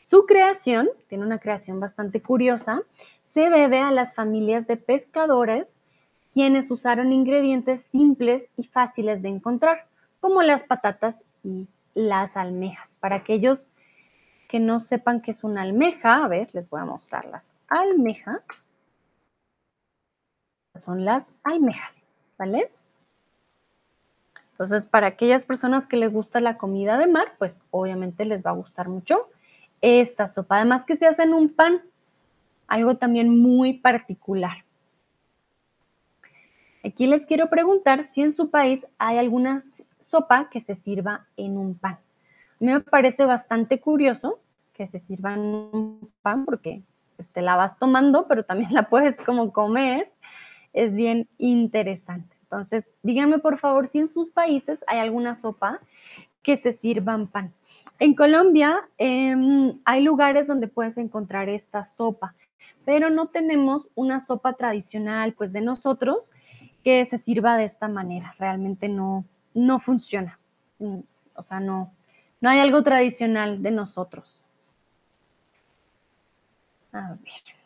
Su 0.02 0.26
creación, 0.26 0.90
tiene 1.08 1.24
una 1.24 1.38
creación 1.38 1.80
bastante 1.80 2.20
curiosa, 2.20 2.82
se 3.32 3.48
debe 3.48 3.80
a 3.80 3.90
las 3.90 4.14
familias 4.14 4.66
de 4.66 4.76
pescadores 4.76 5.80
quienes 6.30 6.70
usaron 6.70 7.10
ingredientes 7.10 7.84
simples 7.84 8.50
y 8.54 8.64
fáciles 8.64 9.22
de 9.22 9.30
encontrar, 9.30 9.86
como 10.20 10.42
las 10.42 10.62
patatas 10.62 11.22
y 11.42 11.68
las 11.94 12.36
almejas. 12.36 12.98
Para 13.00 13.16
aquellos 13.16 13.70
que 14.46 14.60
no 14.60 14.80
sepan 14.80 15.22
qué 15.22 15.30
es 15.30 15.42
una 15.42 15.62
almeja, 15.62 16.22
a 16.22 16.28
ver, 16.28 16.50
les 16.52 16.68
voy 16.68 16.82
a 16.82 16.84
mostrar 16.84 17.24
las 17.24 17.54
almejas. 17.68 18.63
Son 20.76 21.04
las 21.04 21.30
almejas, 21.44 22.04
¿vale? 22.38 22.70
Entonces, 24.52 24.86
para 24.86 25.08
aquellas 25.08 25.46
personas 25.46 25.86
que 25.86 25.96
les 25.96 26.12
gusta 26.12 26.40
la 26.40 26.56
comida 26.56 26.96
de 26.96 27.06
mar, 27.06 27.34
pues 27.38 27.62
obviamente 27.70 28.24
les 28.24 28.44
va 28.44 28.50
a 28.50 28.54
gustar 28.54 28.88
mucho 28.88 29.28
esta 29.80 30.28
sopa. 30.28 30.56
Además 30.56 30.84
que 30.84 30.96
se 30.96 31.06
hace 31.06 31.24
en 31.24 31.34
un 31.34 31.48
pan, 31.48 31.82
algo 32.68 32.96
también 32.96 33.28
muy 33.28 33.74
particular. 33.74 34.64
Aquí 36.84 37.06
les 37.06 37.26
quiero 37.26 37.48
preguntar 37.48 38.04
si 38.04 38.22
en 38.22 38.32
su 38.32 38.50
país 38.50 38.86
hay 38.98 39.18
alguna 39.18 39.60
sopa 39.98 40.50
que 40.50 40.60
se 40.60 40.74
sirva 40.74 41.26
en 41.36 41.56
un 41.56 41.74
pan. 41.74 41.98
Me 42.60 42.78
parece 42.80 43.24
bastante 43.24 43.80
curioso 43.80 44.38
que 44.72 44.86
se 44.86 44.98
sirva 44.98 45.34
en 45.34 45.40
un 45.40 46.10
pan 46.22 46.44
porque 46.44 46.82
pues, 47.16 47.30
te 47.30 47.42
la 47.42 47.56
vas 47.56 47.78
tomando, 47.78 48.26
pero 48.28 48.44
también 48.44 48.72
la 48.72 48.88
puedes 48.88 49.16
como 49.16 49.52
comer. 49.52 50.12
Es 50.74 50.94
bien 50.94 51.28
interesante. 51.38 52.36
Entonces, 52.42 52.84
díganme 53.02 53.38
por 53.38 53.58
favor 53.58 53.86
si 53.86 54.00
en 54.00 54.08
sus 54.08 54.30
países 54.30 54.78
hay 54.86 54.98
alguna 54.98 55.34
sopa 55.34 55.80
que 56.42 56.56
se 56.58 56.74
sirva 56.74 57.14
en 57.14 57.26
pan. 57.26 57.52
En 57.98 58.14
Colombia 58.14 58.80
em, 58.98 59.80
hay 59.84 60.02
lugares 60.02 60.46
donde 60.46 60.68
puedes 60.68 60.98
encontrar 60.98 61.48
esta 61.48 61.84
sopa, 61.84 62.34
pero 62.84 63.08
no 63.08 63.28
tenemos 63.28 63.88
una 63.94 64.20
sopa 64.20 64.54
tradicional 64.54 65.32
pues 65.32 65.52
de 65.52 65.60
nosotros 65.60 66.32
que 66.82 67.06
se 67.06 67.18
sirva 67.18 67.56
de 67.56 67.64
esta 67.64 67.88
manera. 67.88 68.34
Realmente 68.38 68.88
no, 68.88 69.24
no 69.54 69.78
funciona. 69.78 70.38
Mm, 70.80 70.98
o 71.34 71.42
sea, 71.42 71.60
no, 71.60 71.92
no 72.40 72.50
hay 72.50 72.58
algo 72.58 72.82
tradicional 72.82 73.62
de 73.62 73.70
nosotros. 73.70 74.44
A 76.92 77.10
ver. 77.14 77.63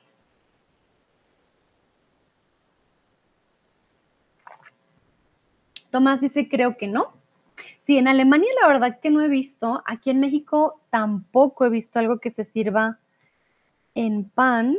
Tomás 5.91 6.21
dice, 6.21 6.49
creo 6.49 6.77
que 6.77 6.87
no. 6.87 7.13
Sí, 7.85 7.99
en 7.99 8.09
Alemania 8.09 8.51
la 8.61 8.69
verdad 8.69 9.01
que 9.01 9.11
no 9.11 9.23
he 9.23 9.29
visto. 9.29 9.83
Aquí 9.87 10.11
en 10.11 10.21
México 10.21 10.81
tampoco 10.91 11.65
he 11.67 11.71
visto 11.71 11.99
algo 11.99 12.21
que 12.21 12.31
se 12.31 12.45
sirva 12.45 12.99
en 13.95 14.25
pan. 14.31 14.79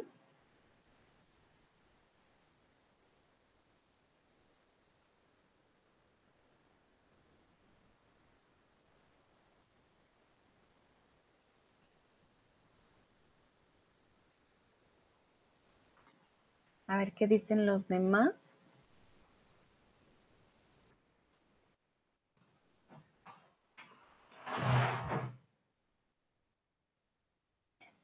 A 16.88 16.98
ver 16.98 17.13
qué 17.13 17.26
dicen 17.26 17.65
los 17.65 17.88
demás. 17.88 18.59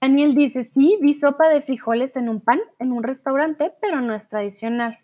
Daniel 0.06 0.36
dice, 0.36 0.64
sí, 0.66 1.00
vi 1.02 1.16
sopa 1.16 1.50
de 1.50 1.64
frijoles 1.64 2.16
en 2.16 2.30
un 2.30 2.40
pan 2.40 2.60
en 2.78 2.92
un 2.92 3.02
restaurante, 3.02 3.74
pero 3.82 4.02
no 4.02 4.14
es 4.14 4.30
tradicional. 4.30 5.00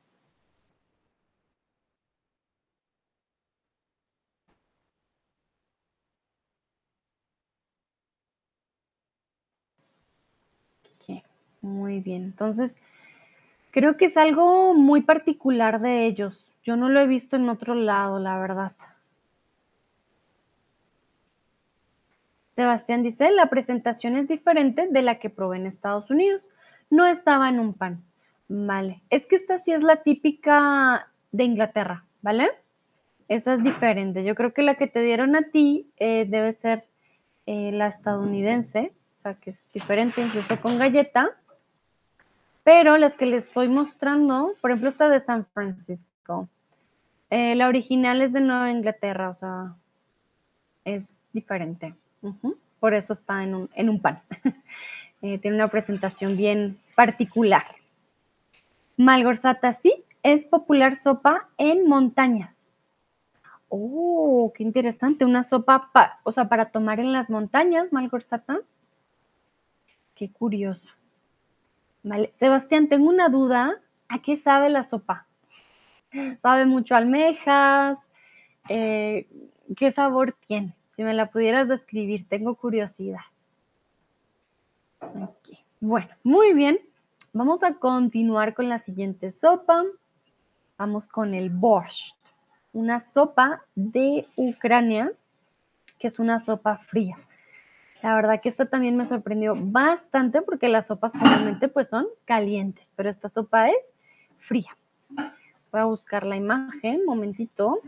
Muy 11.62 12.00
bien, 12.02 12.24
entonces 12.24 12.78
creo 13.72 13.98
que 13.98 14.06
es 14.06 14.18
algo 14.18 14.74
muy 14.76 15.02
particular 15.02 15.82
de 15.82 16.08
ellos. 16.08 16.46
Yo 16.64 16.76
no 16.78 16.90
lo 16.90 17.00
he 17.02 17.08
visto 17.08 17.36
en 17.38 17.50
otro 17.50 17.76
lado, 17.76 18.20
la 18.20 18.40
verdad. 18.40 18.74
Sebastián 22.56 23.04
dice, 23.04 23.32
la 23.32 23.50
presentación 23.50 24.16
es 24.18 24.28
diferente 24.28 24.88
de 24.90 25.02
la 25.02 25.20
que 25.20 25.30
probé 25.30 25.58
en 25.58 25.66
Estados 25.66 26.10
Unidos. 26.12 26.48
No 26.90 27.06
estaba 27.06 27.50
en 27.50 27.60
un 27.60 27.74
pan. 27.74 28.04
Vale. 28.48 29.02
Es 29.10 29.26
que 29.26 29.38
esta 29.38 29.60
sí 29.60 29.72
es 29.72 29.84
la 29.84 30.04
típica 30.04 31.08
de 31.32 31.46
Inglaterra, 31.46 32.04
¿vale? 32.22 32.50
Esa 33.30 33.54
es 33.54 33.64
diferente. 33.64 34.26
Yo 34.26 34.36
creo 34.36 34.54
que 34.54 34.62
la 34.62 34.76
que 34.76 34.88
te 34.88 35.02
dieron 35.02 35.38
a 35.38 35.44
ti 35.44 35.90
eh, 35.98 36.26
debe 36.28 36.52
ser 36.52 36.86
eh, 37.46 37.72
la 37.72 37.88
estadounidense, 37.88 38.92
o 39.16 39.20
sea 39.20 39.36
que 39.36 39.52
es 39.52 39.70
diferente 39.74 40.22
incluso 40.22 40.60
con 40.60 40.78
galleta. 40.78 41.30
Pero 42.64 42.98
las 42.98 43.16
que 43.16 43.26
les 43.26 43.48
estoy 43.48 43.70
mostrando, 43.70 44.54
por 44.60 44.72
ejemplo, 44.72 44.90
esta 44.90 45.08
de 45.08 45.22
San 45.22 45.46
Francisco. 45.46 46.50
Eh, 47.30 47.56
la 47.56 47.70
original 47.70 48.22
es 48.22 48.34
de 48.34 48.42
Nueva 48.42 48.70
Inglaterra, 48.70 49.30
o 49.30 49.34
sea, 49.34 49.76
es 50.84 51.24
diferente. 51.32 51.96
Por 52.80 52.94
eso 52.94 53.14
está 53.14 53.44
en 53.44 53.56
un, 53.56 54.02
pan. 54.02 54.22
Eh, 55.24 55.38
tiene 55.38 55.58
una 55.58 55.68
presentación 55.68 56.36
bien 56.36 56.80
particular. 56.96 57.76
Malgorzata 58.98 59.72
sí, 59.74 60.04
es 60.24 60.46
popular 60.46 60.96
sopa 60.96 61.48
en 61.60 61.88
montañas. 61.88 62.72
Oh, 63.70 64.52
qué 64.56 64.64
interesante. 64.64 65.24
Una 65.24 65.44
sopa, 65.44 65.92
o 66.24 66.32
sea, 66.32 66.50
para 66.50 66.72
tomar 66.72 67.00
en 67.00 67.14
las 67.14 67.30
montañas, 67.30 67.94
Malgorzata. 67.94 68.62
Qué 70.16 70.32
curioso. 70.32 70.90
Vale. 72.02 72.34
Sebastián, 72.36 72.90
tengo 72.90 73.08
una 73.08 73.30
duda. 73.30 73.80
¿A 74.10 74.24
qué 74.24 74.38
sabe 74.38 74.70
la 74.70 74.84
sopa? 74.84 75.28
¿Sabe 76.42 76.66
mucho 76.66 76.96
almejas? 76.96 78.00
Eh, 78.70 79.28
¿Qué 79.78 79.92
sabor 79.92 80.36
tiene? 80.48 80.76
Si 80.92 81.04
me 81.04 81.14
la 81.14 81.32
pudieras 81.32 81.68
describir, 81.68 82.28
tengo 82.28 82.56
curiosidad. 82.56 83.22
Bueno, 85.80 86.10
muy 86.24 86.54
bien. 86.54 86.80
Vamos 87.34 87.64
a 87.64 87.76
continuar 87.76 88.54
con 88.54 88.70
la 88.70 88.80
siguiente 88.80 89.32
sopa. 89.32 89.84
Vamos 90.78 91.08
con 91.08 91.34
el 91.34 91.50
borscht, 91.50 92.18
una 92.74 93.00
sopa 93.00 93.64
de 93.76 94.28
Ucrania, 94.36 95.12
que 96.00 96.08
es 96.08 96.20
una 96.20 96.40
sopa 96.40 96.78
fría. 96.78 97.18
La 98.02 98.16
verdad 98.16 98.42
que 98.42 98.50
esta 98.50 98.66
también 98.66 98.98
me 98.98 99.06
sorprendió 99.06 99.56
bastante 99.56 100.42
porque 100.42 100.68
las 100.68 100.88
sopas 100.88 101.14
comúnmente 101.14 101.68
pues 101.68 101.88
son 101.88 102.08
calientes, 102.26 102.92
pero 102.96 103.10
esta 103.10 103.30
sopa 103.30 103.70
es 103.70 103.94
fría. 104.40 104.76
Voy 105.72 105.82
a 105.82 105.86
buscar 105.86 106.26
la 106.26 106.36
imagen, 106.36 107.06
momentito. 107.06 107.80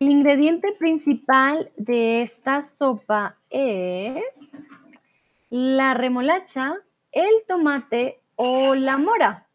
El 0.00 0.08
ingrediente 0.08 0.72
principal 0.78 1.70
de 1.76 2.22
esta 2.22 2.62
sopa 2.62 3.36
es 3.50 4.24
la 5.50 5.92
remolacha, 5.92 6.76
el 7.12 7.28
tomate 7.46 8.18
o 8.34 8.74
la 8.74 8.96
mora. 8.96 9.46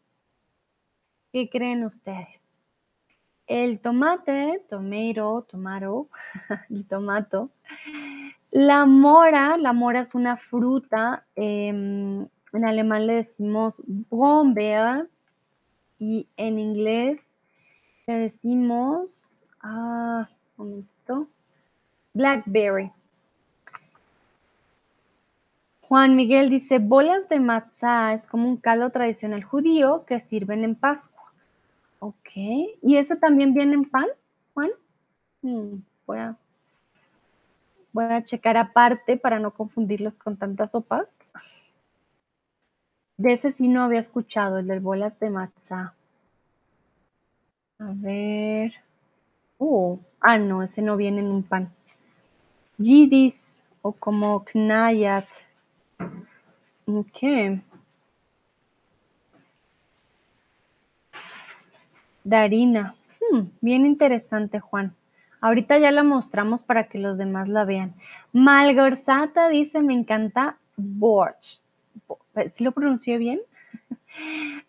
¿Qué 1.32 1.50
creen 1.50 1.82
ustedes? 1.82 2.28
El 3.48 3.80
tomate, 3.80 4.62
tomato, 4.68 5.48
tomato, 5.50 6.08
el 6.70 6.86
tomato. 6.88 7.50
La 8.52 8.86
mora, 8.86 9.56
la 9.56 9.72
mora 9.72 10.02
es 10.02 10.14
una 10.14 10.36
fruta, 10.36 11.26
em, 11.34 12.28
en 12.52 12.64
alemán 12.64 13.08
le 13.08 13.14
decimos 13.14 13.82
Brombeer 13.84 15.08
y 15.98 16.28
en 16.36 16.60
inglés 16.60 17.32
le 18.06 18.14
decimos, 18.14 19.42
ah, 19.60 20.28
momento. 20.56 21.28
Blackberry. 22.14 22.92
Juan 25.82 26.16
Miguel 26.16 26.50
dice, 26.50 26.78
bolas 26.78 27.28
de 27.28 27.38
matzah 27.38 28.14
es 28.14 28.26
como 28.26 28.48
un 28.48 28.56
caldo 28.56 28.90
tradicional 28.90 29.44
judío 29.44 30.04
que 30.04 30.18
sirven 30.18 30.64
en 30.64 30.74
Pascua. 30.74 31.32
Ok. 32.00 32.30
¿Y 32.82 32.96
ese 32.96 33.16
también 33.16 33.54
viene 33.54 33.74
en 33.74 33.84
pan, 33.84 34.06
Juan? 34.54 34.70
Mm, 35.42 35.76
voy, 36.06 36.18
a, 36.18 36.36
voy 37.92 38.04
a 38.04 38.24
checar 38.24 38.56
aparte 38.56 39.16
para 39.16 39.38
no 39.38 39.52
confundirlos 39.52 40.16
con 40.16 40.36
tantas 40.36 40.72
sopas. 40.72 41.06
De 43.16 43.32
ese 43.32 43.52
sí 43.52 43.68
no 43.68 43.82
había 43.82 44.00
escuchado, 44.00 44.58
el 44.58 44.66
de 44.66 44.80
bolas 44.80 45.18
de 45.20 45.30
matzah. 45.30 45.94
A 47.78 47.92
ver. 47.94 48.72
Oh, 49.58 49.98
ah, 50.20 50.38
no, 50.38 50.62
ese 50.62 50.82
no 50.82 50.96
viene 50.96 51.20
en 51.20 51.28
un 51.28 51.42
pan. 51.42 51.72
Yidis 52.78 53.62
o 53.82 53.92
como 53.92 54.44
knayat. 54.44 55.26
Ok. 56.86 57.62
de 62.26 62.36
harina. 62.36 62.96
Hmm, 63.20 63.42
bien 63.60 63.86
interesante, 63.86 64.58
Juan. 64.58 64.94
Ahorita 65.40 65.78
ya 65.78 65.92
la 65.92 66.02
mostramos 66.02 66.60
para 66.60 66.88
que 66.88 66.98
los 66.98 67.16
demás 67.18 67.48
la 67.48 67.64
vean. 67.64 67.94
Malgorzata 68.32 69.48
dice, 69.48 69.80
me 69.80 69.94
encanta 69.94 70.56
borscht. 70.76 71.62
¿Sí 72.54 72.64
lo 72.64 72.72
pronuncié 72.72 73.18
bien? 73.18 73.40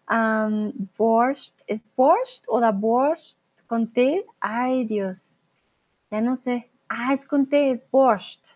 Um, 0.10 0.74
borscht, 0.98 1.54
¿es 1.68 1.82
borscht 1.96 2.44
o 2.48 2.60
da 2.60 2.72
borscht 2.72 3.38
con? 3.68 3.92
Ay, 4.40 4.86
Dios. 4.86 5.38
Ya 6.10 6.22
no 6.22 6.36
sé. 6.36 6.70
Ah, 6.90 7.14
es 7.14 7.26
con 7.26 7.48
T, 7.48 7.72
es 7.72 7.92
borscht. 7.92 8.48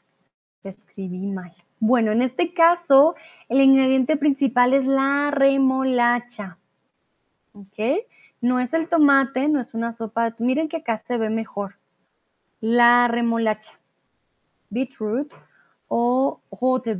Escribí 0.63 1.27
mal. 1.27 1.53
Bueno, 1.79 2.11
en 2.11 2.21
este 2.21 2.53
caso, 2.53 3.15
el 3.49 3.61
ingrediente 3.61 4.15
principal 4.17 4.73
es 4.73 4.85
la 4.85 5.31
remolacha. 5.31 6.57
¿Ok? 7.53 8.05
No 8.39 8.59
es 8.59 8.73
el 8.73 8.87
tomate, 8.87 9.47
no 9.47 9.59
es 9.59 9.73
una 9.73 9.91
sopa. 9.91 10.35
Miren 10.39 10.69
que 10.69 10.77
acá 10.77 11.03
se 11.07 11.17
ve 11.17 11.29
mejor. 11.29 11.75
La 12.59 13.07
remolacha. 13.07 13.73
Beetroot 14.69 15.33
o 15.87 16.39
rote 16.51 16.97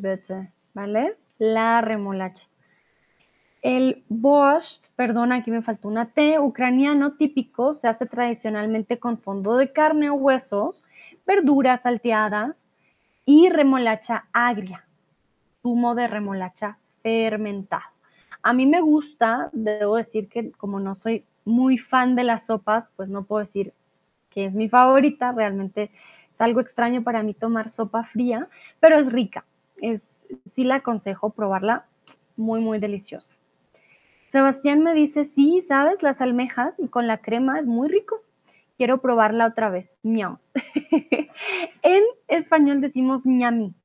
¿vale? 0.74 1.18
La 1.38 1.82
remolacha. 1.82 2.51
El 3.62 4.04
borscht, 4.10 4.88
perdón, 4.96 5.32
aquí 5.32 5.52
me 5.52 5.62
faltó 5.62 5.88
una 5.88 6.08
T, 6.08 6.40
ucraniano 6.40 7.14
típico, 7.14 7.76
se 7.76 7.88
hace 7.88 8.08
tradicionalmente 8.08 8.98
con 8.98 9.20
fondo 9.20 9.56
de 9.56 9.72
carne 9.72 10.10
o 10.10 10.16
huesos, 10.16 10.84
verduras 11.28 11.84
salteadas 11.84 12.68
y 13.24 13.50
remolacha 13.50 14.26
agria, 14.34 14.88
zumo 15.62 15.94
de 15.94 16.08
remolacha 16.08 16.80
fermentado. 17.04 17.84
A 18.42 18.52
mí 18.52 18.66
me 18.66 18.82
gusta, 18.82 19.52
debo 19.54 19.98
decir 19.98 20.28
que 20.28 20.52
como 20.54 20.80
no 20.80 20.96
soy 20.96 21.24
muy 21.46 21.78
fan 21.78 22.16
de 22.16 22.24
las 22.24 22.48
sopas, 22.48 22.90
pues 22.96 23.10
no 23.10 23.26
puedo 23.26 23.42
decir 23.42 23.74
que 24.32 24.46
es 24.46 24.54
mi 24.54 24.70
favorita, 24.70 25.34
realmente 25.34 25.92
es 26.34 26.42
algo 26.42 26.62
extraño 26.62 27.04
para 27.04 27.22
mí 27.22 27.36
tomar 27.36 27.70
sopa 27.70 28.06
fría, 28.06 28.48
pero 28.80 28.98
es 28.98 29.12
rica, 29.12 29.46
es, 29.78 30.26
sí 30.48 30.64
la 30.64 30.78
aconsejo 30.78 31.30
probarla, 31.30 31.86
muy, 32.36 32.60
muy 32.62 32.80
deliciosa. 32.80 33.36
Sebastián 34.32 34.82
me 34.82 34.94
dice, 34.94 35.26
sí, 35.26 35.62
¿sabes? 35.62 36.02
Las 36.04 36.22
almejas 36.22 36.74
y 36.80 36.88
con 36.88 37.06
la 37.06 37.18
crema 37.18 37.60
es 37.60 37.66
muy 37.66 37.90
rico. 37.90 38.22
Quiero 38.78 39.02
probarla 39.02 39.46
otra 39.46 39.70
vez. 39.70 39.98
Ñam. 40.04 40.38
en 41.82 42.04
español 42.30 42.80
decimos 42.80 43.26
ñami. 43.26 43.76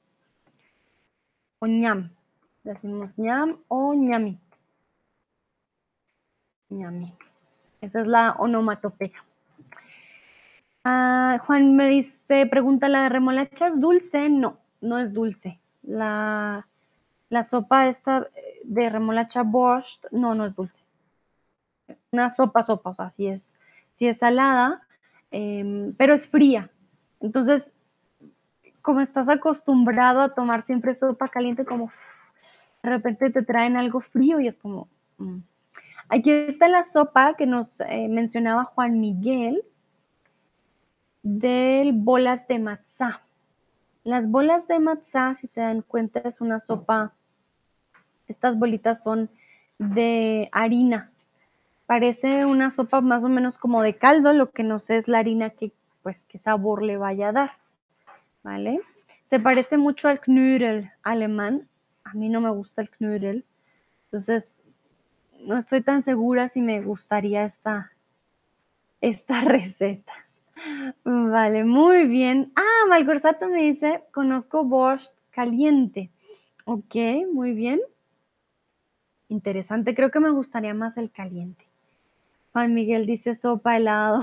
O 1.59 1.67
ñam. 1.67 2.11
Decimos 2.63 3.19
ñam 3.19 3.59
o 3.67 3.93
ñami. 3.95 4.39
Ñami. 6.69 7.13
Esa 7.81 8.03
es 8.03 8.07
la 8.07 8.37
onomatopeya. 8.39 9.25
Ah, 10.85 11.43
Juan 11.45 11.75
me 11.75 11.89
dice, 11.89 12.47
pregunta 12.47 12.89
la 12.89 13.03
de 13.03 13.09
remolacha, 13.09 13.67
¿es 13.67 13.81
dulce? 13.81 14.29
No, 14.29 14.61
no 14.81 14.99
es 14.99 15.13
dulce. 15.13 15.59
La, 15.83 16.69
la 17.29 17.45
sopa 17.45 17.89
esta 17.89 18.29
de 18.65 18.89
remolacha 18.91 19.43
borscht, 19.43 20.05
no, 20.11 20.35
no 20.35 20.47
es 20.47 20.55
dulce. 20.55 20.83
Una 22.11 22.33
sopa, 22.33 22.63
sopa, 22.63 22.91
o 22.91 22.95
sea, 22.95 23.11
sí 23.11 23.27
es, 23.27 23.55
sí 23.95 24.07
es 24.07 24.19
salada, 24.19 24.83
em, 25.31 25.95
pero 25.95 26.15
es 26.15 26.29
fría. 26.29 26.71
Entonces, 27.21 27.73
como 28.83 29.01
estás 29.01 29.29
acostumbrado 29.29 30.21
a 30.21 30.35
tomar 30.35 30.63
siempre 30.63 30.95
sopa 30.95 31.29
caliente, 31.29 31.65
como 31.65 31.91
de 32.83 32.91
repente 32.91 33.31
te 33.31 33.43
traen 33.43 33.77
algo 33.77 34.01
frío 34.01 34.41
y 34.41 34.49
es 34.49 34.59
como... 34.59 34.89
Mm. 35.19 35.39
Aquí 36.09 36.31
está 36.31 36.69
la 36.69 36.85
sopa 36.85 37.35
que 37.35 37.47
nos 37.47 37.81
eh, 37.81 38.07
mencionaba 38.09 38.65
Juan 38.65 39.01
Miguel 39.01 39.65
del 41.25 41.93
bolas 41.93 42.47
de 42.47 42.61
matzá. 42.61 43.26
Las 44.07 44.31
bolas 44.31 44.69
de 44.69 44.79
matzá, 44.79 45.35
si 45.35 45.49
se 45.49 45.61
dan 45.61 45.83
cuenta, 45.83 46.21
es 46.21 46.41
una 46.41 46.61
sopa 46.61 47.13
estas 48.29 48.59
bolitas 48.59 49.03
son 49.03 49.31
de 49.79 50.49
harina. 50.53 51.11
Parece 51.87 52.45
una 52.45 52.71
sopa 52.71 53.01
más 53.01 53.23
o 53.23 53.29
menos 53.29 53.59
como 53.59 53.83
de 53.83 53.97
caldo, 53.97 54.33
lo 54.33 54.51
que 54.51 54.65
no 54.65 54.81
sé 54.81 54.97
es 54.97 55.09
la 55.09 55.19
harina 55.19 55.51
que, 55.51 55.73
pues, 56.03 56.23
qué 56.29 56.39
sabor 56.39 56.83
le 56.83 56.97
vaya 56.97 57.29
a 57.29 57.33
dar. 57.33 57.53
¿Vale? 58.43 58.81
Se 59.31 59.41
parece 59.41 59.77
mucho 59.77 60.09
al 60.09 60.21
Knödel 60.21 60.91
alemán. 61.03 61.69
A 62.05 62.15
mí 62.15 62.29
no 62.29 62.41
me 62.41 62.51
gusta 62.51 62.83
el 62.83 62.91
Knödel. 62.91 63.45
Entonces, 64.07 64.49
no 65.41 65.59
estoy 65.59 65.83
tan 65.83 66.05
segura 66.05 66.49
si 66.49 66.61
me 66.61 66.81
gustaría 66.81 67.45
esta, 67.45 67.93
esta 69.01 69.41
receta. 69.43 70.13
Vale, 71.05 71.65
muy 71.65 72.07
bien. 72.07 72.53
Ah, 72.57 72.87
Malgorsato 72.89 73.49
me 73.49 73.63
dice, 73.63 74.05
conozco 74.13 74.65
borscht 74.65 75.13
caliente. 75.31 76.11
Ok, 76.65 76.95
muy 77.33 77.53
bien. 77.53 77.81
Interesante, 79.29 79.95
creo 79.95 80.11
que 80.11 80.21
me 80.21 80.31
gustaría 80.31 80.75
más 80.75 80.97
el 80.97 81.11
caliente. 81.11 81.65
Juan 82.53 82.75
Miguel 82.75 83.07
dice 83.07 83.35
sopa 83.35 83.77
helado. 83.77 84.23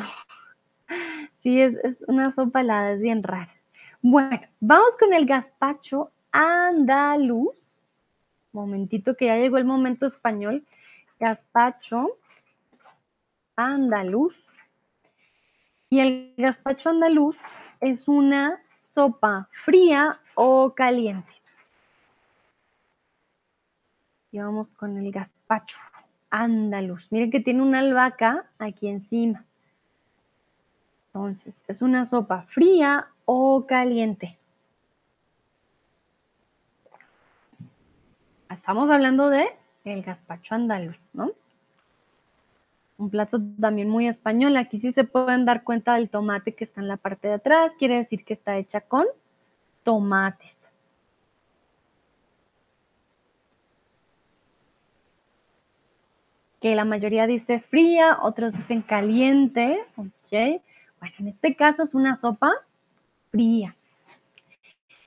sí, 1.43 1.61
es, 1.61 1.75
una 2.07 2.33
sopa 2.33 2.61
helada, 2.61 2.93
es 2.93 3.01
bien 3.01 3.21
rara. 3.21 3.53
Bueno, 4.01 4.41
vamos 4.59 4.97
con 4.97 5.13
el 5.13 5.25
gazpacho 5.25 6.11
andaluz. 6.31 7.79
Momentito 8.51 9.15
que 9.15 9.27
ya 9.27 9.37
llegó 9.37 9.57
el 9.57 9.65
momento 9.65 10.07
español. 10.07 10.65
Gazpacho 11.19 12.17
andaluz. 13.55 14.42
Y 15.93 15.99
el 15.99 16.33
gazpacho 16.37 16.89
andaluz 16.89 17.35
es 17.79 18.07
una 18.07 18.59
sopa 18.79 19.47
fría 19.63 20.19
o 20.33 20.73
caliente. 20.73 21.31
Y 24.31 24.39
vamos 24.39 24.71
con 24.71 24.97
el 24.97 25.11
gazpacho 25.11 25.77
andaluz. 26.31 27.05
Miren 27.11 27.29
que 27.29 27.41
tiene 27.41 27.61
una 27.61 27.77
albahaca 27.77 28.49
aquí 28.57 28.87
encima. 28.87 29.45
Entonces, 31.09 31.63
es 31.67 31.83
una 31.83 32.07
sopa 32.07 32.41
fría 32.49 33.09
o 33.25 33.67
caliente. 33.67 34.39
Estamos 38.49 38.89
hablando 38.89 39.29
de 39.29 39.45
el 39.85 40.01
gazpacho 40.01 40.55
andaluz, 40.55 40.97
¿no? 41.13 41.33
Un 43.03 43.09
plato 43.09 43.37
también 43.59 43.89
muy 43.89 44.07
español. 44.07 44.55
Aquí 44.55 44.79
sí 44.79 44.93
se 44.93 45.03
pueden 45.03 45.43
dar 45.43 45.65
cuenta 45.65 45.95
del 45.95 46.09
tomate 46.09 46.55
que 46.55 46.63
está 46.63 46.79
en 46.79 46.87
la 46.87 46.95
parte 46.95 47.27
de 47.27 47.33
atrás. 47.33 47.73
Quiere 47.77 47.97
decir 47.97 48.23
que 48.23 48.33
está 48.33 48.57
hecha 48.57 48.79
con 48.79 49.05
tomates. 49.83 50.57
que 56.61 56.75
la 56.75 56.85
mayoría 56.85 57.27
dice 57.27 57.59
fría, 57.59 58.19
otros 58.21 58.53
dicen 58.53 58.83
caliente, 58.83 59.79
¿ok? 59.97 60.61
Bueno, 61.01 61.15
en 61.19 61.27
este 61.27 61.57
caso 61.57 61.83
es 61.83 61.93
una 61.93 62.15
sopa 62.15 62.53
fría. 63.31 63.75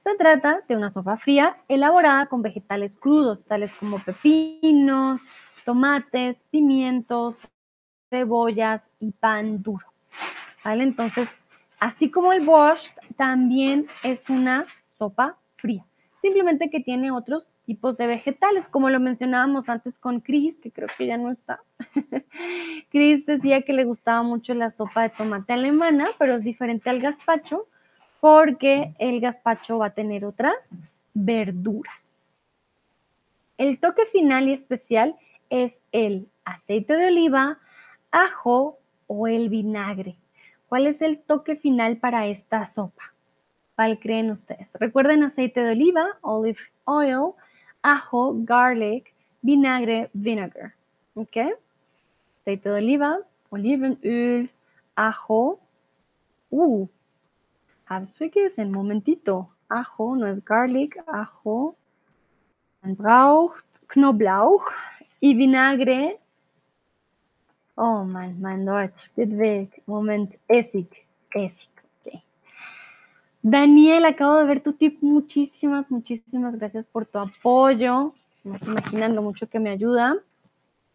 Se 0.04 0.14
trata 0.18 0.61
de 0.68 0.76
una 0.76 0.90
sopa 0.90 1.16
fría 1.16 1.56
elaborada 1.68 2.26
con 2.26 2.42
vegetales 2.42 2.98
crudos, 2.98 3.42
tales 3.46 3.72
como 3.72 4.00
pepinos, 4.00 5.22
tomates, 5.64 6.42
pimientos, 6.50 7.48
cebollas 8.11 8.83
y 9.01 9.12
pan 9.12 9.62
duro. 9.62 9.87
¿Vale? 10.64 10.83
Entonces, 10.83 11.29
así 11.79 12.11
como 12.11 12.33
el 12.33 12.45
borscht, 12.45 12.92
también 13.16 13.87
es 14.03 14.29
una 14.29 14.66
sopa 14.99 15.37
fría. 15.57 15.85
Simplemente 16.23 16.71
que 16.71 16.81
tiene 16.81 17.11
otros 17.11 17.52
tipos 17.67 17.96
de 17.96 18.07
vegetales, 18.07 18.69
como 18.69 18.90
lo 18.90 19.00
mencionábamos 19.00 19.69
antes 19.69 19.98
con 19.98 20.21
Chris, 20.21 20.57
que 20.61 20.71
creo 20.71 20.88
que 20.96 21.07
ya 21.07 21.17
no 21.17 21.31
está. 21.31 21.61
Chris 22.90 23.27
decía 23.27 23.63
que 23.63 23.73
le 23.73 23.85
gustaba 23.85 24.23
mucho 24.23 24.54
la 24.54 24.71
sopa 24.71 25.02
de 25.02 25.11
tomate 25.11 25.52
alemana, 25.52 26.07
pero 26.19 26.35
es 26.35 26.42
diferente 26.42 26.90
al 26.90 27.00
gazpacho 27.00 27.67
porque 28.21 28.94
el 28.98 29.21
gazpacho 29.21 29.79
va 29.79 29.87
a 29.87 29.94
tener 29.94 30.25
otras 30.25 30.54
verduras. 31.13 32.13
El 33.59 33.79
toque 33.79 34.07
final 34.07 34.48
y 34.48 34.52
especial 34.52 35.17
es 35.50 35.81
el 35.92 36.29
aceite 36.44 36.94
de 36.94 37.07
oliva, 37.07 37.59
ajo 38.17 38.79
o 39.06 39.29
el 39.29 39.50
vinagre. 39.50 40.17
¿Cuál 40.69 40.87
es 40.87 41.02
el 41.02 41.19
toque 41.19 41.56
final 41.56 41.98
para 41.98 42.27
esta 42.27 42.67
sopa? 42.67 43.12
¿Cuál 43.75 43.98
creen 43.98 44.31
ustedes? 44.31 44.73
Recuerden 44.81 45.23
aceite 45.23 45.60
de 45.60 45.73
oliva, 45.73 46.06
olive 46.23 46.58
oil, 46.85 47.35
ajo, 47.83 48.35
garlic, 48.38 49.12
vinagre, 49.42 50.08
vinegar. 50.14 50.73
¿Ok? 51.14 51.37
Aceite 52.40 52.71
de 52.71 52.75
oliva, 52.77 53.19
olivenöl, 53.50 54.50
ajo. 54.94 55.60
Uh, 56.50 56.88
vergessen, 58.19 58.71
momentito. 58.71 59.50
Ajo, 59.69 60.17
no 60.17 60.27
es 60.27 60.42
garlic, 60.42 60.96
ajo. 61.06 61.77
Man 62.83 62.96
Knoblauch 63.88 64.64
y 65.21 65.35
vinagre. 65.35 66.19
Oh 67.79 68.04
man, 68.04 68.40
mein 68.40 68.64
Deutsch, 68.64 69.10
dit 69.14 69.37
weg. 69.37 69.83
Moment, 69.85 70.35
Essig. 70.48 70.88
ok. 71.35 72.22
Daniel, 73.42 74.06
acabo 74.06 74.38
de 74.38 74.44
ver 74.46 74.62
tu 74.62 74.72
tip. 74.72 75.02
Muchísimas, 75.02 75.90
muchísimas 75.90 76.56
gracias 76.56 76.87
por 76.87 77.04
tu 77.04 77.18
apoyo. 77.18 78.14
No 78.44 78.58
se 78.58 78.70
imaginan 78.70 79.14
lo 79.14 79.20
mucho 79.20 79.46
que 79.50 79.60
me 79.60 79.68
ayuda. 79.68 80.16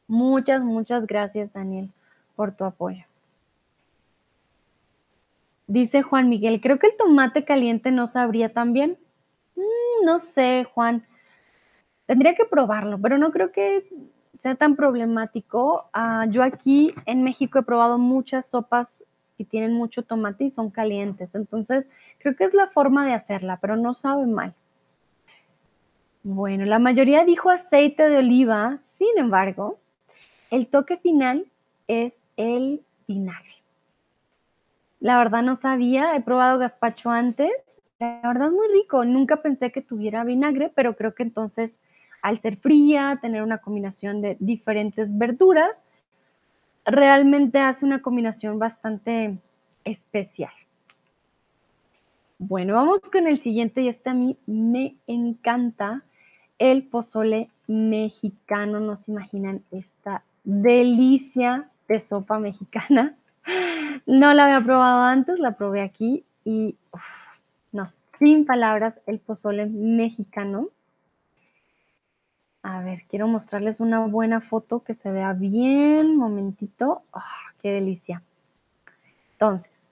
Muchas, 0.07 0.63
muchas 0.63 1.05
gracias, 1.05 1.53
Daniel, 1.53 1.91
por 2.35 2.51
tu 2.55 2.63
apoyo. 2.63 3.05
Dice 5.67 6.01
Juan 6.01 6.29
Miguel, 6.29 6.61
creo 6.61 6.79
que 6.79 6.87
el 6.87 6.97
tomate 6.97 7.45
caliente 7.45 7.91
no 7.91 8.07
sabría 8.07 8.51
tan 8.51 8.73
bien. 8.73 8.97
Mm, 9.55 10.05
no 10.05 10.19
sé, 10.19 10.65
Juan. 10.73 11.05
Tendría 12.07 12.33
que 12.33 12.45
probarlo, 12.45 12.99
pero 12.99 13.19
no 13.19 13.31
creo 13.31 13.51
que 13.51 13.87
sea 14.41 14.55
tan 14.55 14.75
problemático. 14.75 15.89
Ah, 15.93 16.25
yo 16.29 16.43
aquí 16.43 16.93
en 17.05 17.23
México 17.23 17.59
he 17.59 17.63
probado 17.63 17.97
muchas 17.97 18.47
sopas 18.47 19.03
que 19.37 19.45
tienen 19.45 19.73
mucho 19.73 20.03
tomate 20.03 20.45
y 20.45 20.51
son 20.51 20.71
calientes. 20.71 21.29
Entonces, 21.33 21.85
creo 22.17 22.35
que 22.35 22.45
es 22.45 22.53
la 22.53 22.67
forma 22.67 23.05
de 23.05 23.13
hacerla, 23.13 23.59
pero 23.61 23.75
no 23.75 23.93
sabe 23.93 24.25
mal. 24.25 24.53
Bueno, 26.23 26.65
la 26.65 26.79
mayoría 26.79 27.23
dijo 27.23 27.49
aceite 27.49 28.09
de 28.09 28.17
oliva, 28.17 28.79
sin 28.97 29.17
embargo, 29.17 29.79
el 30.51 30.67
toque 30.67 30.97
final 30.97 31.47
es 31.87 32.13
el 32.37 32.81
vinagre. 33.07 33.55
La 34.99 35.17
verdad 35.17 35.41
no 35.41 35.55
sabía, 35.55 36.15
he 36.15 36.21
probado 36.21 36.59
gazpacho 36.59 37.09
antes, 37.09 37.51
la 37.99 38.21
verdad 38.23 38.47
es 38.47 38.53
muy 38.53 38.67
rico, 38.67 39.03
nunca 39.03 39.41
pensé 39.41 39.71
que 39.71 39.81
tuviera 39.81 40.23
vinagre, 40.23 40.71
pero 40.75 40.95
creo 40.95 41.15
que 41.15 41.23
entonces 41.23 41.79
al 42.21 42.39
ser 42.39 42.57
fría, 42.57 43.19
tener 43.21 43.43
una 43.43 43.59
combinación 43.59 44.21
de 44.21 44.37
diferentes 44.39 45.17
verduras, 45.17 45.83
realmente 46.85 47.59
hace 47.59 47.85
una 47.85 48.01
combinación 48.01 48.59
bastante 48.59 49.37
especial. 49.83 50.51
Bueno, 52.39 52.73
vamos 52.73 53.01
con 53.11 53.27
el 53.27 53.39
siguiente 53.39 53.81
y 53.81 53.87
este 53.87 54.09
a 54.09 54.13
mí 54.15 54.35
me 54.47 54.95
encanta, 55.05 56.03
el 56.57 56.83
pozole 56.83 57.49
mexicano. 57.67 58.79
No 58.79 58.97
se 58.97 59.11
imaginan 59.11 59.63
esta 59.71 60.23
delicia 60.43 61.69
de 61.87 61.99
sopa 61.99 62.39
mexicana. 62.39 63.15
No 64.07 64.33
la 64.33 64.45
había 64.45 64.65
probado 64.65 65.03
antes, 65.03 65.39
la 65.39 65.51
probé 65.51 65.81
aquí 65.81 66.23
y 66.43 66.75
no, 67.71 67.91
sin 68.17 68.45
palabras, 68.45 68.99
el 69.05 69.19
pozole 69.19 69.67
mexicano. 69.67 70.69
A 72.63 72.81
ver, 72.81 73.03
quiero 73.09 73.27
mostrarles 73.27 73.79
una 73.79 73.99
buena 74.05 74.39
foto 74.39 74.83
que 74.83 74.93
se 74.93 75.11
vea 75.11 75.33
bien. 75.33 76.15
Momentito. 76.15 77.01
Ah, 77.11 77.25
¡Qué 77.61 77.71
delicia! 77.71 78.21
Entonces, 79.33 79.89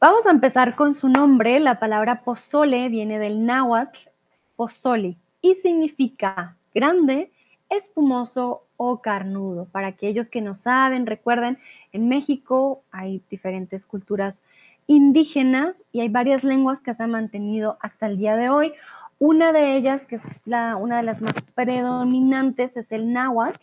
vamos 0.00 0.26
a 0.26 0.30
empezar 0.30 0.76
con 0.76 0.94
su 0.94 1.08
nombre. 1.08 1.60
La 1.60 1.78
palabra 1.78 2.22
pozole 2.22 2.88
viene 2.88 3.18
del 3.18 3.46
náhuatl 3.46 4.10
pozole 4.56 5.16
y 5.40 5.54
significa 5.54 6.56
grande, 6.74 7.30
espumoso 7.70 8.64
o 8.76 9.00
carnudo. 9.00 9.66
Para 9.66 9.86
aquellos 9.86 10.30
que 10.30 10.40
no 10.40 10.54
saben, 10.54 11.06
recuerden, 11.06 11.58
en 11.92 12.08
México 12.08 12.82
hay 12.90 13.22
diferentes 13.30 13.86
culturas 13.86 14.40
indígenas 14.86 15.84
y 15.92 16.00
hay 16.00 16.08
varias 16.08 16.42
lenguas 16.42 16.80
que 16.80 16.94
se 16.94 17.02
han 17.02 17.12
mantenido 17.12 17.78
hasta 17.80 18.06
el 18.06 18.18
día 18.18 18.36
de 18.36 18.48
hoy. 18.48 18.72
Una 19.18 19.52
de 19.52 19.76
ellas, 19.76 20.04
que 20.04 20.16
es 20.16 20.22
la, 20.44 20.76
una 20.76 20.98
de 20.98 21.02
las 21.02 21.20
más 21.20 21.34
predominantes, 21.54 22.76
es 22.76 22.92
el 22.92 23.12
náhuatl. 23.12 23.60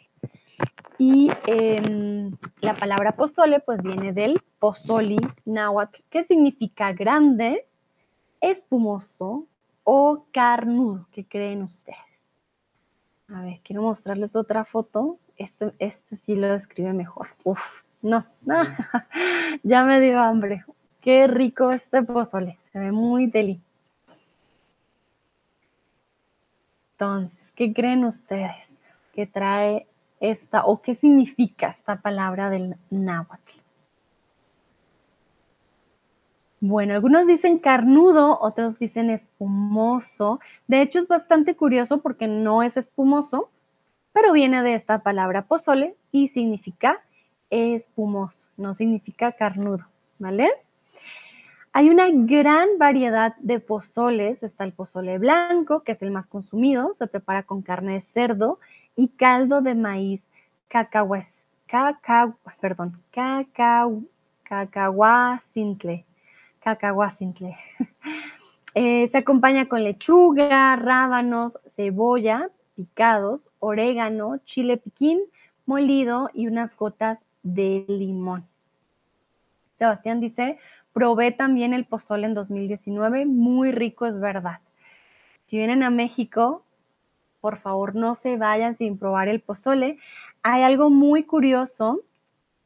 Y 0.97 1.29
em, 1.47 2.35
la 2.61 2.73
palabra 2.73 3.13
pozole, 3.13 3.59
pues 3.59 3.81
viene 3.81 4.13
del 4.13 4.41
pozoli 4.59 5.17
náhuatl, 5.45 6.01
que 6.09 6.23
significa 6.23 6.93
grande, 6.93 7.67
espumoso 8.41 9.47
o 9.83 10.25
carnudo. 10.31 11.07
¿Qué 11.11 11.25
creen 11.25 11.63
ustedes? 11.63 11.97
A 13.29 13.41
ver, 13.41 13.59
quiero 13.63 13.81
mostrarles 13.81 14.35
otra 14.35 14.65
foto. 14.65 15.19
Este, 15.37 15.73
este 15.79 16.17
sí 16.17 16.35
lo 16.35 16.47
describe 16.47 16.93
mejor. 16.93 17.27
Uf, 17.43 17.59
no, 18.01 18.25
no, 18.41 18.63
ya 19.63 19.83
me 19.83 19.99
dio 19.99 20.19
hambre. 20.19 20.63
Qué 21.01 21.27
rico 21.27 21.71
este 21.71 22.03
pozole, 22.03 22.57
se 22.71 22.79
ve 22.79 22.91
muy 22.91 23.27
deli. 23.27 23.61
Entonces, 26.97 27.51
¿qué 27.55 27.73
creen 27.73 28.05
ustedes 28.05 28.69
que 29.13 29.27
trae 29.27 29.85
esta 30.21 30.65
o 30.65 30.81
qué 30.81 30.95
significa 30.95 31.67
esta 31.67 31.97
palabra 32.01 32.49
del 32.49 32.77
náhuatl? 32.89 33.51
Bueno, 36.61 36.93
algunos 36.93 37.27
dicen 37.27 37.59
carnudo, 37.59 38.39
otros 38.39 38.79
dicen 38.79 39.09
espumoso. 39.09 40.39
De 40.67 40.81
hecho, 40.81 40.99
es 40.99 41.07
bastante 41.09 41.57
curioso 41.57 42.01
porque 42.01 42.27
no 42.27 42.63
es 42.63 42.77
espumoso, 42.77 43.49
pero 44.13 44.31
viene 44.31 44.63
de 44.63 44.75
esta 44.75 44.99
palabra 44.99 45.47
pozole 45.47 45.97
y 46.13 46.29
significa 46.29 47.01
espumoso, 47.49 48.47
no 48.55 48.73
significa 48.73 49.33
carnudo, 49.33 49.85
¿vale? 50.17 50.49
Hay 51.77 51.89
una 51.89 52.07
gran 52.09 52.77
variedad 52.77 53.35
de 53.39 53.59
pozoles. 53.59 54.43
Está 54.43 54.63
el 54.63 54.71
pozole 54.71 55.17
blanco, 55.17 55.81
que 55.81 55.91
es 55.91 56.01
el 56.01 56.09
más 56.09 56.25
consumido. 56.25 56.93
Se 56.93 57.05
prepara 57.05 57.43
con 57.43 57.61
carne 57.61 57.95
de 57.95 58.01
cerdo 58.01 58.59
y 58.95 59.09
caldo 59.09 59.59
de 59.59 59.75
maíz 59.75 60.25
cacahues, 60.69 61.45
cacao, 61.67 62.37
perdón, 62.61 63.01
cacao, 63.11 64.03
cacahuacintle. 64.43 66.05
Cacahuacintle. 66.61 67.57
eh, 68.73 69.09
se 69.11 69.17
acompaña 69.17 69.67
con 69.67 69.83
lechuga, 69.83 70.77
rábanos, 70.77 71.59
cebolla, 71.67 72.51
picados, 72.77 73.51
orégano, 73.59 74.37
chile 74.45 74.77
piquín 74.77 75.19
molido 75.65 76.29
y 76.33 76.47
unas 76.47 76.73
gotas 76.77 77.19
de 77.43 77.83
limón. 77.89 78.47
Sebastián 79.75 80.19
dice, 80.19 80.57
Probé 80.95 81.33
también 81.33 81.73
el 81.73 81.83
pozole 81.83 82.25
en 82.25 82.33
2019, 82.33 83.25
muy 83.25 83.73
rico, 83.73 84.05
es 84.05 84.17
verdad. 84.17 84.61
Si 85.45 85.57
vienen 85.57 85.83
a 85.83 85.89
México, 85.89 86.63
por 87.41 87.57
favor 87.57 87.95
no 87.95 88.15
se 88.15 88.37
vayan 88.37 88.77
sin 88.77 88.97
probar 88.97 89.27
el 89.27 89.41
pozole. 89.41 89.97
Hay 90.41 90.63
algo 90.63 90.89
muy 90.89 91.23
curioso 91.23 91.99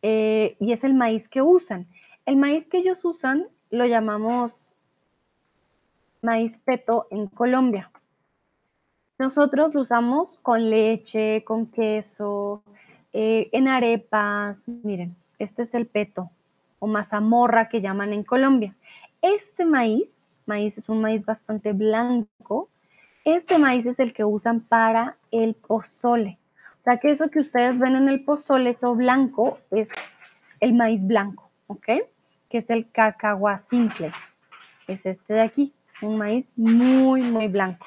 eh, 0.03 0.57
y 0.59 0.73
es 0.73 0.83
el 0.83 0.93
maíz 0.93 1.27
que 1.27 1.41
usan. 1.41 1.87
El 2.27 2.35
maíz 2.35 2.67
que 2.67 2.77
ellos 2.77 3.03
usan 3.03 3.47
lo 3.71 3.87
llamamos 3.87 4.75
maíz 6.21 6.59
peto 6.59 7.07
en 7.09 7.25
Colombia. 7.25 7.89
Nosotros 9.17 9.73
lo 9.73 9.81
usamos 9.81 10.37
con 10.37 10.69
leche, 10.69 11.43
con 11.43 11.65
queso, 11.65 12.61
eh, 13.11 13.49
en 13.53 13.67
arepas. 13.67 14.67
Miren, 14.67 15.15
este 15.39 15.63
es 15.63 15.73
el 15.73 15.87
peto 15.87 16.29
o 16.79 16.87
mazamorra 16.87 17.69
que 17.69 17.81
llaman 17.81 18.13
en 18.13 18.23
Colombia. 18.23 18.75
Este 19.21 19.65
maíz, 19.65 20.25
maíz 20.45 20.77
es 20.77 20.89
un 20.89 21.01
maíz 21.01 21.25
bastante 21.25 21.73
blanco, 21.73 22.69
este 23.25 23.57
maíz 23.59 23.85
es 23.85 23.99
el 23.99 24.13
que 24.13 24.23
usan 24.23 24.61
para 24.61 25.17
el 25.31 25.55
pozole. 25.55 26.39
O 26.79 26.81
sea 26.81 26.97
que 26.97 27.11
eso 27.11 27.29
que 27.29 27.39
ustedes 27.39 27.77
ven 27.77 27.95
en 27.95 28.07
el 28.07 28.23
pozole, 28.23 28.71
eso 28.71 28.95
blanco, 28.95 29.59
es 29.71 29.89
el 30.61 30.73
maíz 30.73 31.05
blanco, 31.05 31.51
¿ok? 31.67 31.85
Que 32.49 32.57
es 32.57 32.69
el 32.69 32.89
cacahuacintle. 32.89 34.11
Es 34.87 35.05
este 35.05 35.33
de 35.33 35.41
aquí, 35.41 35.73
un 36.01 36.17
maíz 36.17 36.53
muy, 36.55 37.21
muy 37.21 37.47
blanco. 37.47 37.85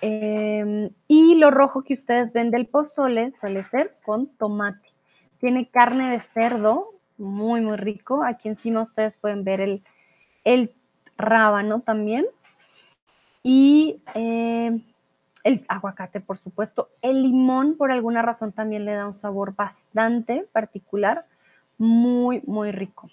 Em, 0.00 0.90
y 1.08 1.34
lo 1.36 1.50
rojo 1.50 1.82
que 1.82 1.94
ustedes 1.94 2.32
ven 2.32 2.50
del 2.50 2.66
pozole 2.66 3.32
suele 3.32 3.62
ser 3.62 3.96
con 4.04 4.28
tomate. 4.36 4.95
Tiene 5.46 5.68
carne 5.68 6.10
de 6.10 6.18
cerdo, 6.18 6.92
muy, 7.18 7.60
muy 7.60 7.76
rico. 7.76 8.24
Aquí 8.24 8.48
encima 8.48 8.82
ustedes 8.82 9.16
pueden 9.16 9.44
ver 9.44 9.60
el, 9.60 9.84
el 10.42 10.72
rábano 11.16 11.82
también. 11.82 12.26
Y 13.44 14.02
eh, 14.16 14.76
el 15.44 15.64
aguacate, 15.68 16.18
por 16.18 16.36
supuesto. 16.36 16.88
El 17.00 17.22
limón, 17.22 17.76
por 17.76 17.92
alguna 17.92 18.22
razón, 18.22 18.50
también 18.50 18.84
le 18.84 18.94
da 18.94 19.06
un 19.06 19.14
sabor 19.14 19.54
bastante 19.54 20.48
particular. 20.50 21.26
Muy, 21.78 22.42
muy 22.44 22.72
rico. 22.72 23.08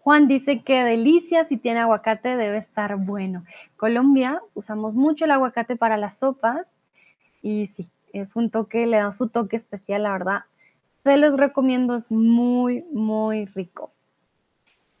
Juan 0.00 0.28
dice 0.28 0.60
que 0.60 0.84
delicia, 0.84 1.44
si 1.44 1.56
tiene 1.56 1.80
aguacate 1.80 2.36
debe 2.36 2.58
estar 2.58 2.96
bueno. 2.96 3.46
Colombia 3.78 4.42
usamos 4.52 4.94
mucho 4.94 5.24
el 5.24 5.30
aguacate 5.30 5.76
para 5.76 5.96
las 5.96 6.18
sopas 6.18 6.70
y 7.40 7.68
sí, 7.68 7.88
es 8.12 8.36
un 8.36 8.50
toque, 8.50 8.86
le 8.86 8.98
da 8.98 9.10
su 9.12 9.28
toque 9.30 9.56
especial, 9.56 10.02
la 10.02 10.12
verdad. 10.12 10.40
Se 11.04 11.16
los 11.16 11.36
recomiendo, 11.36 11.96
es 11.96 12.10
muy, 12.10 12.84
muy 12.92 13.46
rico. 13.46 13.92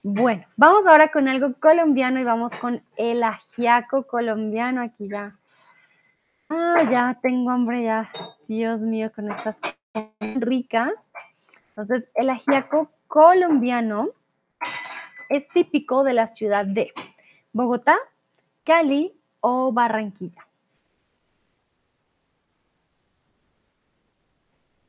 Bueno, 0.02 0.44
vamos 0.56 0.86
ahora 0.86 1.12
con 1.12 1.28
algo 1.28 1.52
colombiano 1.60 2.20
y 2.20 2.24
vamos 2.24 2.56
con 2.56 2.82
el 2.96 3.22
ajiaco 3.22 4.06
colombiano. 4.06 4.80
Aquí 4.80 5.08
ya 5.08 5.36
Ah, 6.52 6.82
ya 6.90 7.16
tengo 7.22 7.50
hambre 7.50 7.84
ya. 7.84 8.10
Dios 8.48 8.80
mío, 8.80 9.12
con 9.14 9.30
estas 9.30 9.56
ricas. 10.34 10.92
Entonces, 11.68 12.08
el 12.16 12.28
ajiaco 12.28 12.90
colombiano 13.06 14.08
es 15.28 15.48
típico 15.50 16.02
de 16.02 16.12
la 16.12 16.26
ciudad 16.26 16.66
de 16.66 16.92
Bogotá, 17.52 17.96
Cali 18.64 19.14
o 19.38 19.70
Barranquilla. 19.70 20.44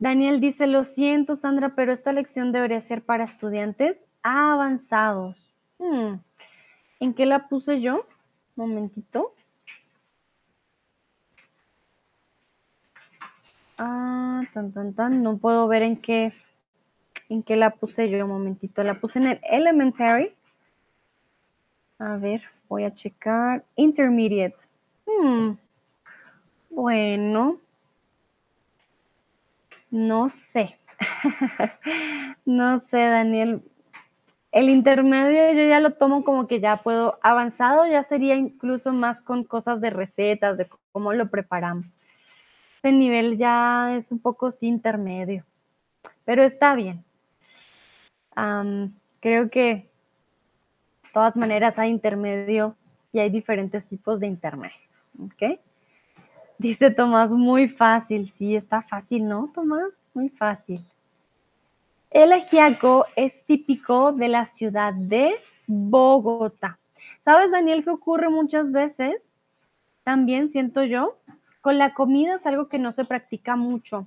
Daniel 0.02 0.42
dice, 0.42 0.66
lo 0.66 0.84
siento 0.84 1.36
Sandra, 1.36 1.76
pero 1.76 1.92
esta 1.92 2.12
lección 2.12 2.52
debería 2.52 2.82
ser 2.82 3.04
para 3.04 3.24
estudiantes 3.24 3.98
avanzados. 4.24 5.54
Hmm, 5.78 6.16
¿En 7.00 7.14
qué 7.14 7.28
la 7.28 7.48
puse 7.48 7.82
yo? 7.82 8.08
momentito. 8.56 9.36
Ah, 13.78 14.42
tan, 14.56 14.72
tan, 14.72 14.96
tan. 14.96 15.22
No 15.22 15.38
puedo 15.38 15.68
ver 15.68 15.84
en 15.84 15.98
qué, 15.98 16.34
en 17.30 17.44
qué 17.44 17.56
la 17.56 17.70
puse 17.70 18.10
yo. 18.10 18.26
Momentito. 18.26 18.84
La 18.84 19.00
puse 19.00 19.20
en 19.20 19.28
el 19.28 19.40
elementary. 19.44 20.34
A 22.00 22.18
ver, 22.18 22.42
voy 22.68 22.86
a 22.86 22.94
checar. 22.94 23.64
Intermediate. 23.76 24.58
Hmm. 25.06 25.52
Bueno. 26.72 27.60
No 29.92 30.30
sé. 30.30 30.80
no 32.46 32.80
sé, 32.90 32.98
Daniel. 32.98 33.62
El 34.52 34.70
intermedio 34.70 35.54
yo 35.54 35.68
ya 35.68 35.80
lo 35.80 35.94
tomo 35.94 36.24
como 36.24 36.48
que 36.48 36.60
ya 36.60 36.78
puedo. 36.78 37.20
Avanzado 37.22 37.86
ya 37.86 38.04
sería 38.04 38.36
incluso 38.36 38.92
más 38.92 39.22
con 39.22 39.44
cosas 39.44 39.80
de 39.82 39.90
recetas, 39.90 40.58
de 40.58 40.68
cómo 40.92 41.14
lo 41.14 41.30
preparamos. 41.30 42.00
Este 42.76 42.92
nivel 42.94 43.38
ya 43.38 43.96
es 43.96 44.12
un 44.12 44.20
poco 44.20 44.50
intermedio, 44.62 45.46
pero 46.26 46.42
está 46.42 46.74
bien. 46.74 47.04
creo 49.20 49.50
que 49.52 49.92
de 51.04 51.10
todas 51.14 51.38
maneras 51.38 51.78
hay 51.78 51.92
intermedio 51.92 52.76
y 53.14 53.20
hay 53.20 53.30
diferentes 53.30 53.86
tipos 53.86 54.20
de 54.20 54.28
intermedio. 54.28 54.90
¿Ok? 55.20 55.60
Dice 56.62 56.92
Tomás, 56.92 57.32
muy 57.32 57.68
fácil. 57.68 58.30
Sí, 58.30 58.56
está 58.56 58.84
fácil, 58.84 59.28
¿no, 59.28 59.50
Tomás? 59.52 59.90
Muy 60.14 60.30
fácil. 60.30 60.80
El 62.12 62.32
ajiaco 62.34 63.08
es 63.16 63.44
típico 63.48 64.12
de 64.12 64.28
la 64.28 64.46
ciudad 64.46 64.94
de 64.94 65.34
Bogotá. 65.66 66.78
¿Sabes, 67.26 67.50
Daniel, 67.50 67.84
qué 67.84 67.90
ocurre 67.90 68.30
muchas 68.30 68.72
veces? 68.72 69.34
También 70.04 70.50
siento 70.50 70.84
yo 70.84 71.18
con 71.62 71.80
la 71.80 71.96
comida 71.96 72.36
es 72.36 72.46
algo 72.46 72.68
que 72.68 72.78
no 72.78 72.92
se 72.92 73.06
practica 73.06 73.56
mucho. 73.56 74.06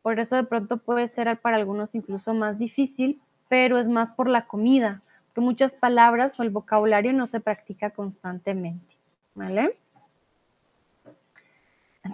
Por 0.00 0.18
eso 0.18 0.36
de 0.36 0.44
pronto 0.44 0.78
puede 0.78 1.08
ser 1.08 1.38
para 1.40 1.58
algunos 1.58 1.94
incluso 1.94 2.32
más 2.32 2.58
difícil, 2.58 3.20
pero 3.50 3.78
es 3.78 3.86
más 3.86 4.12
por 4.12 4.30
la 4.30 4.46
comida, 4.46 5.02
que 5.34 5.42
muchas 5.42 5.74
palabras 5.74 6.40
o 6.40 6.42
el 6.42 6.48
vocabulario 6.48 7.12
no 7.12 7.26
se 7.26 7.40
practica 7.40 7.90
constantemente. 7.90 8.96
¿Vale? 9.34 9.76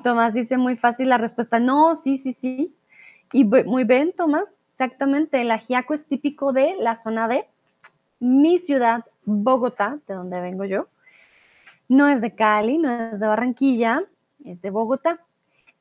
Tomás 0.02 0.34
dice 0.34 0.56
muy 0.58 0.76
fácil 0.76 1.08
la 1.08 1.18
respuesta, 1.18 1.58
no, 1.58 1.94
sí, 1.94 2.18
sí, 2.18 2.34
sí. 2.40 2.74
Y 3.32 3.44
muy 3.44 3.84
bien, 3.84 4.12
Tomás, 4.16 4.54
exactamente, 4.72 5.40
el 5.40 5.50
ajiaco 5.50 5.94
es 5.94 6.06
típico 6.06 6.52
de 6.52 6.76
la 6.78 6.96
zona 6.96 7.28
de 7.28 7.46
mi 8.20 8.58
ciudad, 8.58 9.04
Bogotá, 9.24 9.98
de 10.06 10.14
donde 10.14 10.40
vengo 10.40 10.64
yo. 10.64 10.88
No 11.88 12.08
es 12.08 12.20
de 12.20 12.34
Cali, 12.34 12.78
no 12.78 12.90
es 12.90 13.20
de 13.20 13.26
Barranquilla, 13.26 14.00
es 14.44 14.62
de 14.62 14.70
Bogotá. 14.70 15.20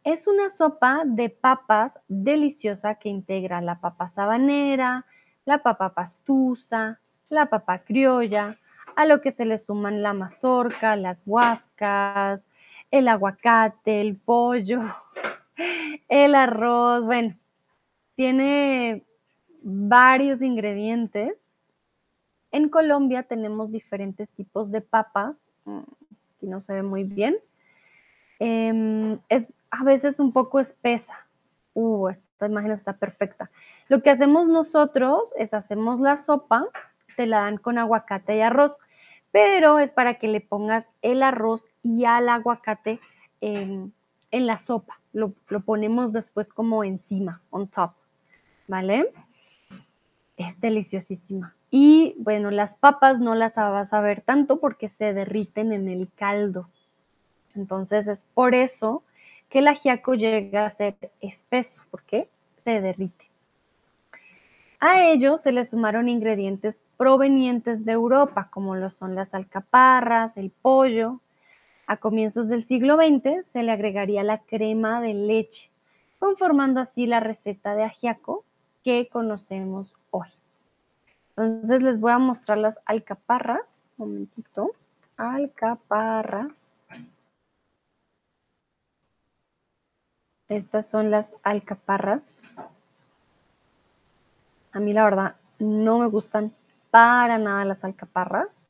Es 0.04 0.28
una 0.28 0.50
sopa 0.50 1.02
de 1.06 1.30
papas 1.30 2.00
deliciosa 2.08 2.96
que 2.96 3.10
integra 3.10 3.62
la 3.62 3.80
papa 3.80 4.08
sabanera, 4.08 5.06
la 5.46 5.60
papa 5.60 5.94
pastusa, 5.94 7.00
la 7.30 7.48
papa 7.48 7.80
criolla, 7.80 8.58
a 8.96 9.06
lo 9.06 9.22
que 9.22 9.32
se 9.32 9.46
le 9.46 9.58
suman 9.58 10.02
la 10.02 10.14
mazorca, 10.14 10.96
las 10.96 11.24
huascas, 11.26 12.50
el 12.98 13.08
aguacate, 13.08 14.02
el 14.02 14.16
pollo, 14.16 14.82
el 16.10 16.36
arroz, 16.36 17.04
bueno, 17.04 17.36
tiene 18.16 19.04
varios 19.62 20.42
ingredientes. 20.42 21.36
En 22.52 22.70
Colombia 22.70 23.24
tenemos 23.24 23.72
diferentes 23.72 24.30
tipos 24.32 24.72
de 24.72 24.82
papas, 24.82 25.50
mm, 25.66 25.80
aquí 26.36 26.48
no 26.48 26.60
se 26.62 26.74
ve 26.74 26.84
muy 26.84 27.04
bien, 27.04 27.36
Em, 28.40 29.20
es 29.30 29.54
a 29.72 29.84
veces 29.84 30.20
un 30.20 30.34
poco 30.34 30.60
espesa. 30.60 31.28
Uh, 31.74 32.10
esta 32.10 32.48
imagen 32.48 32.72
está 32.72 32.94
perfecta. 32.94 33.50
Lo 33.88 34.02
que 34.02 34.10
hacemos 34.10 34.48
nosotros 34.48 35.34
es 35.38 35.54
hacemos 35.54 36.00
la 36.00 36.18
sopa, 36.18 36.66
te 37.16 37.26
la 37.26 37.42
dan 37.42 37.58
con 37.58 37.78
aguacate 37.78 38.38
y 38.38 38.42
arroz, 38.42 38.82
pero 39.36 39.80
es 39.80 39.92
para 39.92 40.14
que 40.14 40.30
le 40.30 40.40
pongas 40.40 40.88
el 41.02 41.22
arroz 41.22 41.68
y 41.84 42.06
al 42.06 42.30
aguacate 42.30 43.02
en, 43.42 43.94
la 44.32 44.58
sopa. 44.58 45.02
Lo, 45.12 45.34
lo, 45.50 45.60
ponemos 45.60 46.14
después 46.14 46.54
como 46.54 46.86
encima, 46.86 47.42
on 47.50 47.68
top, 47.68 47.92
¿vale? 48.70 49.12
Es 50.38 50.62
deliciosísima. 50.62 51.54
Y 51.70 52.16
bueno, 52.18 52.50
las 52.50 52.78
papas 52.78 53.20
no 53.20 53.36
las 53.36 53.56
vas 53.56 53.92
a 53.92 54.00
ver 54.00 54.22
tanto 54.22 54.62
porque 54.62 54.88
se 54.88 55.12
derriten 55.12 55.74
en 55.74 55.90
el 55.90 56.10
caldo. 56.16 56.70
Entonces 57.56 58.08
es 58.08 58.24
por 58.24 58.56
eso 58.56 59.04
que 59.50 59.60
el 59.60 59.68
ajiaco 59.68 60.14
llega 60.14 60.66
a 60.66 60.70
ser 60.70 60.96
espeso, 61.20 61.82
porque 61.92 62.30
se 62.64 62.80
derrite. 62.80 63.25
A 64.88 65.04
ello 65.04 65.38
se 65.38 65.52
le 65.52 65.66
sumaron 65.66 66.10
ingredientes 66.10 66.80
provenientes 66.96 67.86
de 67.86 67.94
Europa, 67.94 68.50
como 68.52 68.76
lo 68.76 68.92
son 68.92 69.16
las 69.16 69.34
alcaparras, 69.34 70.38
el 70.38 70.52
pollo. 70.52 71.22
A 71.88 71.98
comienzos 71.98 72.50
del 72.50 72.66
siglo 72.66 72.96
XX 72.98 73.44
se 73.48 73.64
le 73.64 73.72
agregaría 73.72 74.22
la 74.22 74.44
crema 74.44 75.02
de 75.02 75.16
leche, 75.16 75.72
conformando 76.20 76.82
así 76.82 77.08
la 77.08 77.20
receta 77.20 77.74
de 77.74 77.84
ajiaco 77.84 78.46
que 78.84 79.10
conocemos 79.12 79.96
hoy. 80.12 80.28
Entonces 81.30 81.82
les 81.82 82.00
voy 82.00 82.12
a 82.12 82.20
mostrar 82.20 82.60
las 82.60 82.80
alcaparras. 82.86 83.86
Un 83.98 84.10
momentito. 84.10 84.74
Alcaparras. 85.18 86.72
Estas 90.48 90.88
son 90.88 91.10
las 91.10 91.36
alcaparras. 91.42 92.36
A 94.76 94.82
mí 94.82 94.92
la 94.92 95.06
verdad 95.06 95.36
no 95.58 96.00
me 96.00 96.08
gustan 96.08 96.54
para 96.92 97.38
nada 97.38 97.64
las 97.64 97.86
alcaparras. 97.86 98.68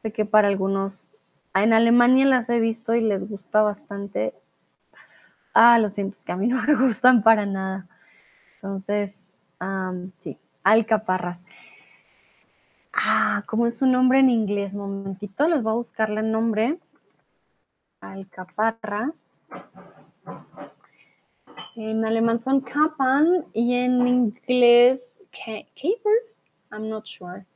Sé 0.00 0.10
que 0.10 0.24
para 0.24 0.48
algunos, 0.48 1.12
en 1.54 1.74
Alemania 1.74 2.24
las 2.24 2.48
he 2.48 2.60
visto 2.60 2.94
y 2.94 3.02
les 3.02 3.28
gusta 3.28 3.60
bastante. 3.60 4.32
Ah, 5.52 5.78
lo 5.78 5.90
siento, 5.90 6.16
es 6.16 6.24
que 6.24 6.32
a 6.32 6.36
mí 6.36 6.46
no 6.48 6.62
me 6.62 6.74
gustan 6.74 7.22
para 7.22 7.44
nada. 7.44 7.86
Entonces, 8.54 9.18
sí, 10.16 10.38
alcaparras. 10.64 11.44
Ah, 12.94 13.42
¿cómo 13.44 13.66
es 13.66 13.76
su 13.76 13.84
nombre 13.84 14.20
en 14.20 14.30
inglés? 14.30 14.72
Momentito, 14.72 15.46
les 15.46 15.62
voy 15.62 15.72
a 15.72 15.76
buscarle 15.76 16.20
el 16.20 16.32
nombre. 16.32 16.78
Alcaparras. 18.00 19.26
En 21.76 22.06
alemán 22.06 22.40
son 22.40 22.62
Kappan 22.62 23.44
y 23.52 23.74
en 23.74 24.08
inglés 24.08 25.17
Capers. 25.44 26.42
I'm 26.72 26.88
not 26.88 27.06
sure. 27.06 27.46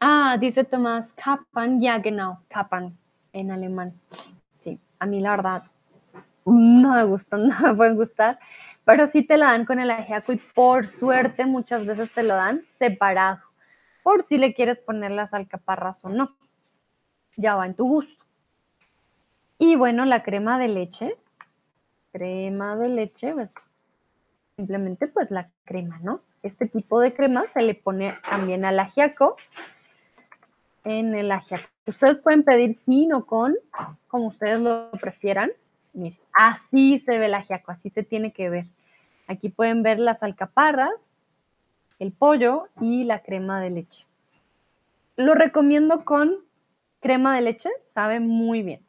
Ah, 0.00 0.36
dice 0.38 0.64
Tomás 0.64 1.12
Kappan. 1.12 1.80
Ya, 1.80 1.98
genau, 1.98 2.38
Kappan 2.48 2.96
en 3.32 3.50
alemán. 3.50 3.92
Sí, 4.58 4.78
a 4.98 5.06
mí 5.06 5.20
la 5.20 5.30
verdad 5.30 5.62
no 6.44 6.94
me 6.94 7.04
gustan, 7.04 7.48
no 7.48 7.60
me 7.60 7.74
pueden 7.74 7.96
gustar, 7.96 8.38
pero 8.84 9.06
sí 9.06 9.22
te 9.22 9.36
la 9.36 9.46
dan 9.46 9.64
con 9.64 9.80
el 9.80 9.90
ajiaco 9.90 10.32
y 10.32 10.36
por 10.54 10.86
suerte 10.86 11.44
muchas 11.44 11.84
veces 11.84 12.12
te 12.12 12.22
lo 12.22 12.34
dan 12.34 12.62
separado, 12.78 13.40
por 14.02 14.22
si 14.22 14.38
le 14.38 14.54
quieres 14.54 14.78
poner 14.78 15.10
las 15.10 15.34
alcaparras 15.34 16.04
o 16.04 16.08
no. 16.08 16.36
Ya 17.36 17.56
va 17.56 17.66
en 17.66 17.74
tu 17.74 17.86
gusto. 17.86 18.24
Y 19.58 19.76
bueno, 19.76 20.04
la 20.04 20.22
crema 20.22 20.58
de 20.58 20.68
leche 20.68 21.16
crema 22.16 22.76
de 22.76 22.88
leche, 22.88 23.34
pues 23.34 23.54
simplemente 24.56 25.06
pues 25.06 25.30
la 25.30 25.50
crema, 25.64 25.98
¿no? 26.02 26.22
Este 26.46 26.66
tipo 26.66 27.00
de 27.00 27.12
crema 27.12 27.46
se 27.48 27.60
le 27.62 27.74
pone 27.74 28.16
también 28.28 28.64
al 28.64 28.78
ajiaco. 28.78 29.36
En 30.84 31.16
el 31.16 31.32
ajiaco. 31.32 31.64
Ustedes 31.86 32.20
pueden 32.20 32.44
pedir 32.44 32.74
sin 32.74 33.12
o 33.12 33.26
con, 33.26 33.56
como 34.06 34.28
ustedes 34.28 34.60
lo 34.60 34.90
prefieran. 34.92 35.50
Miren, 35.92 36.18
así 36.32 37.00
se 37.00 37.18
ve 37.18 37.26
el 37.26 37.34
ajiaco, 37.34 37.72
así 37.72 37.90
se 37.90 38.04
tiene 38.04 38.32
que 38.32 38.48
ver. 38.48 38.66
Aquí 39.26 39.48
pueden 39.48 39.82
ver 39.82 39.98
las 39.98 40.22
alcaparras, 40.22 41.10
el 41.98 42.12
pollo 42.12 42.68
y 42.80 43.04
la 43.04 43.24
crema 43.24 43.60
de 43.60 43.70
leche. 43.70 44.06
Lo 45.16 45.34
recomiendo 45.34 46.04
con 46.04 46.36
crema 47.00 47.34
de 47.34 47.40
leche, 47.40 47.70
sabe 47.82 48.20
muy 48.20 48.62
bien. 48.62 48.80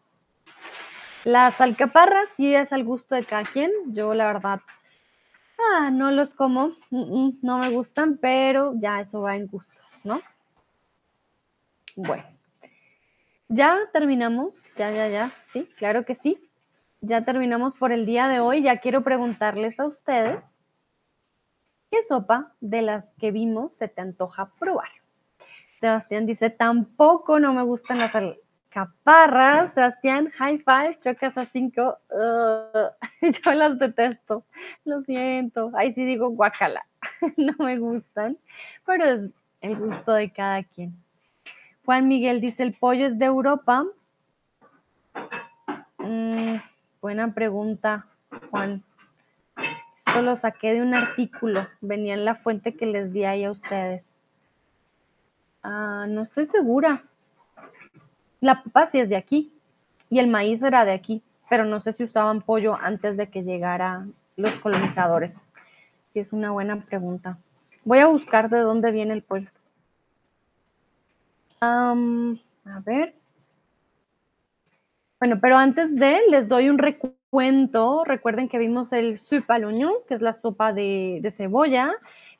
Las 1.24 1.60
alcaparras 1.60 2.30
sí 2.36 2.54
es 2.54 2.72
al 2.72 2.84
gusto 2.84 3.16
de 3.16 3.26
cada 3.26 3.44
quien. 3.44 3.72
Yo 3.88 4.14
la 4.14 4.28
verdad 4.28 4.62
ah, 5.60 5.90
no 5.92 6.12
los 6.12 6.36
como, 6.36 6.74
no 6.92 7.58
me 7.58 7.70
gustan, 7.70 8.18
pero 8.18 8.74
ya 8.76 9.00
eso 9.00 9.22
va 9.22 9.36
en 9.36 9.48
gustos, 9.48 10.02
¿no? 10.04 10.22
Bueno, 11.96 12.24
ya 13.50 13.80
terminamos, 13.94 14.68
ya, 14.76 14.92
ya, 14.92 15.08
ya, 15.08 15.32
sí, 15.42 15.70
claro 15.78 16.06
que 16.06 16.16
sí. 16.16 16.44
Ya 17.02 17.24
terminamos 17.24 17.76
por 17.76 17.92
el 17.92 18.06
día 18.06 18.28
de 18.28 18.40
hoy. 18.40 18.64
Ya 18.64 18.78
quiero 18.78 19.04
preguntarles 19.04 19.80
a 19.80 19.86
ustedes, 19.86 20.64
¿qué 21.92 22.02
sopa 22.04 22.54
de 22.60 22.82
las 22.82 23.12
que 23.20 23.32
vimos 23.32 23.74
se 23.76 23.88
te 23.88 24.02
antoja 24.02 24.52
probar? 24.60 24.90
Sebastián 25.80 26.26
dice, 26.26 26.50
tampoco 26.50 27.40
no 27.40 27.54
me 27.54 27.62
gustan 27.64 28.00
las 28.00 28.14
alcaparras. 28.78 29.74
Sebastián, 29.74 30.30
high 30.32 30.60
five, 30.60 30.96
chocas 31.00 31.38
a 31.38 31.46
cinco. 31.46 31.98
yo 32.10 33.54
las 33.54 33.80
detesto, 33.80 34.44
lo 34.86 35.02
siento. 35.02 35.72
Ahí 35.76 35.94
sí 35.94 36.06
digo 36.06 36.30
guacala, 36.30 36.86
no 37.38 37.54
me 37.60 37.78
gustan, 37.78 38.38
pero 38.86 39.06
es 39.06 39.30
el 39.62 39.76
gusto 39.76 40.14
de 40.14 40.32
cada 40.32 40.64
quien. 40.64 40.96
Juan 41.86 42.08
Miguel 42.08 42.42
dice, 42.42 42.64
el 42.64 42.74
pollo 42.74 43.06
es 43.06 43.18
de 43.18 43.26
Europa. 43.26 43.86
Mm, 45.98 46.56
buena 47.02 47.34
pregunta, 47.34 48.08
Juan. 48.52 48.84
Esto 49.96 50.22
lo 50.22 50.36
saqué 50.36 50.74
de 50.74 50.82
un 50.82 50.94
artículo, 50.94 51.68
venía 51.82 52.14
en 52.14 52.26
la 52.26 52.36
fuente 52.36 52.76
que 52.76 52.86
les 52.86 53.12
di 53.12 53.24
ahí 53.26 53.44
a 53.44 53.52
ustedes. 53.52 54.24
Ah, 55.64 56.06
no 56.08 56.22
estoy 56.22 56.46
segura. 56.46 57.04
La 58.42 58.64
papa 58.64 58.86
sí 58.86 59.00
es 59.00 59.10
de 59.10 59.16
aquí 59.16 59.52
y 60.10 60.20
el 60.20 60.28
maíz 60.28 60.62
era 60.64 60.86
de 60.86 60.94
aquí, 60.94 61.22
pero 61.50 61.66
no 61.66 61.80
sé 61.80 61.94
si 61.94 62.04
usaban 62.04 62.42
pollo 62.42 62.76
antes 62.76 63.18
de 63.18 63.30
que 63.30 63.44
llegaran 63.44 64.14
los 64.36 64.56
colonizadores. 64.58 65.46
Es 66.14 66.34
una 66.34 66.52
buena 66.52 66.82
pregunta. 66.82 67.38
Voy 67.84 68.00
a 68.00 68.08
buscar 68.08 68.50
de 68.50 68.60
dónde 68.60 68.92
viene 68.92 69.14
el 69.14 69.22
pollo. 69.22 69.50
a 71.62 72.80
ver. 72.86 73.16
Bueno, 75.20 75.40
pero 75.42 75.58
antes 75.58 75.96
de, 75.96 76.22
les 76.30 76.48
doy 76.48 76.70
un 76.70 76.78
recuento. 76.78 78.04
Recuerden 78.04 78.50
que 78.50 78.58
vimos 78.58 78.94
el 78.94 79.20
l'oignon, 79.60 79.94
que 80.08 80.14
es 80.14 80.22
la 80.22 80.34
sopa 80.34 80.74
de, 80.74 81.28
cebolla. 81.36 81.94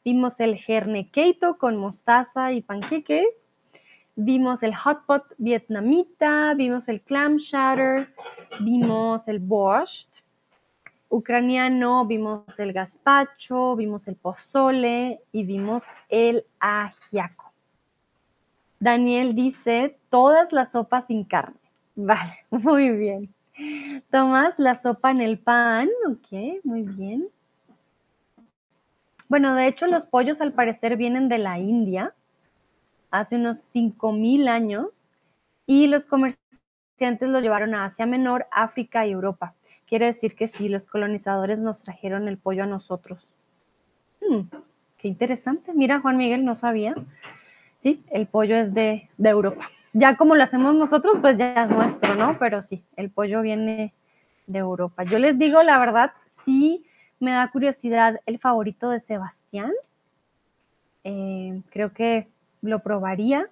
Vimos 0.04 0.40
el 0.40 0.60
herne 0.68 1.10
keito 1.10 1.58
con 1.58 1.78
mostaza 1.78 2.52
y 2.52 2.62
panqueques. 2.62 3.47
Vimos 4.20 4.64
el 4.64 4.74
hot 4.74 5.06
pot 5.06 5.24
vietnamita, 5.38 6.56
vimos 6.56 6.90
el 6.90 7.02
clam 7.02 7.38
chowder, 7.38 8.10
vimos 8.60 9.28
el 9.28 9.40
borscht 9.40 10.24
ucraniano, 11.10 12.06
vimos 12.06 12.60
el 12.60 12.74
gazpacho, 12.74 13.76
vimos 13.76 14.08
el 14.08 14.16
pozole 14.16 15.22
y 15.32 15.44
vimos 15.44 15.84
el 16.10 16.46
ajiaco. 16.60 17.52
Daniel 18.80 19.36
dice, 19.36 19.98
todas 20.10 20.52
las 20.52 20.72
sopas 20.72 21.08
sin 21.08 21.24
carne. 21.24 21.60
Vale, 21.96 22.46
muy 22.50 22.90
bien. 22.92 23.34
Tomás, 24.12 24.60
la 24.60 24.76
sopa 24.76 25.12
en 25.12 25.22
el 25.22 25.40
pan, 25.40 25.90
ok, 26.08 26.64
muy 26.64 26.84
bien. 26.84 27.28
Bueno, 29.30 29.56
de 29.56 29.68
hecho 29.68 29.88
los 29.88 30.06
pollos 30.06 30.42
al 30.42 30.54
parecer 30.54 30.96
vienen 30.96 31.28
de 31.28 31.40
la 31.40 31.60
India, 31.60 32.14
hace 33.12 33.36
unos 33.36 33.58
5.000 33.58 34.48
años, 34.48 35.12
y 35.66 35.88
los 35.88 36.06
comerciantes 36.06 37.30
lo 37.30 37.40
llevaron 37.40 37.76
a 37.76 37.86
Asia 37.86 38.06
Menor, 38.06 38.48
África 38.52 39.06
y 39.06 39.12
Europa. 39.12 39.54
Quiere 39.86 40.06
decir 40.06 40.36
que 40.36 40.48
sí, 40.48 40.70
los 40.70 40.88
colonizadores 40.88 41.62
nos 41.62 41.84
trajeron 41.84 42.28
el 42.28 42.38
pollo 42.38 42.64
a 42.64 42.68
nosotros. 42.68 43.34
Hmm, 44.22 44.48
qué 44.98 45.08
interesante. 45.08 45.74
Mira, 45.74 46.00
Juan 46.00 46.18
Miguel, 46.18 46.44
no 46.44 46.56
sabía. 46.56 46.96
Sí, 47.82 48.04
el 48.10 48.28
pollo 48.28 48.56
es 48.56 48.74
de, 48.74 49.10
de 49.18 49.30
Europa. 49.30 49.70
Ya 49.94 50.16
como 50.16 50.36
lo 50.36 50.44
hacemos 50.44 50.76
nosotros, 50.76 51.18
pues 51.22 51.38
ya 51.38 51.64
es 51.64 51.70
nuestro, 51.70 52.16
¿no? 52.16 52.38
Pero 52.40 52.62
sí, 52.62 52.84
el 52.96 53.10
pollo 53.10 53.42
viene 53.42 53.94
de 54.48 54.60
Europa. 54.60 55.04
Yo 55.04 55.20
les 55.20 55.38
digo 55.38 55.62
la 55.64 55.78
verdad, 55.78 56.12
sí 56.46 56.86
me 57.20 57.32
da 57.32 57.50
curiosidad 57.50 58.20
el 58.26 58.40
favorito 58.40 58.90
de 58.90 59.00
Sebastián. 59.00 59.72
Eh, 61.04 61.62
creo 61.70 61.94
que 61.94 62.28
lo 62.62 62.80
probaría. 62.80 63.50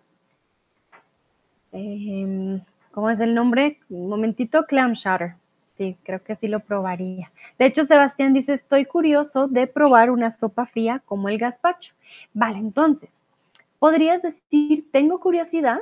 Eh, 1.72 2.62
¿Cómo 2.92 3.10
es 3.10 3.20
el 3.20 3.36
nombre? 3.36 3.80
Un 3.90 4.10
momentito, 4.10 4.66
clam. 4.66 4.94
Sí, 4.96 5.98
creo 6.04 6.24
que 6.24 6.36
sí 6.36 6.48
lo 6.48 6.62
probaría. 6.62 7.32
De 7.60 7.66
hecho, 7.66 7.84
Sebastián 7.84 8.34
dice, 8.34 8.54
estoy 8.54 8.86
curioso 8.86 9.48
de 9.48 9.68
probar 9.68 10.10
una 10.10 10.32
sopa 10.32 10.66
fría 10.66 11.02
como 11.06 11.28
el 11.28 11.38
gazpacho. 11.38 11.94
Vale, 12.34 12.60
entonces, 12.60 13.22
podrías 13.80 14.22
decir, 14.22 14.90
tengo 14.92 15.20
curiosidad, 15.20 15.82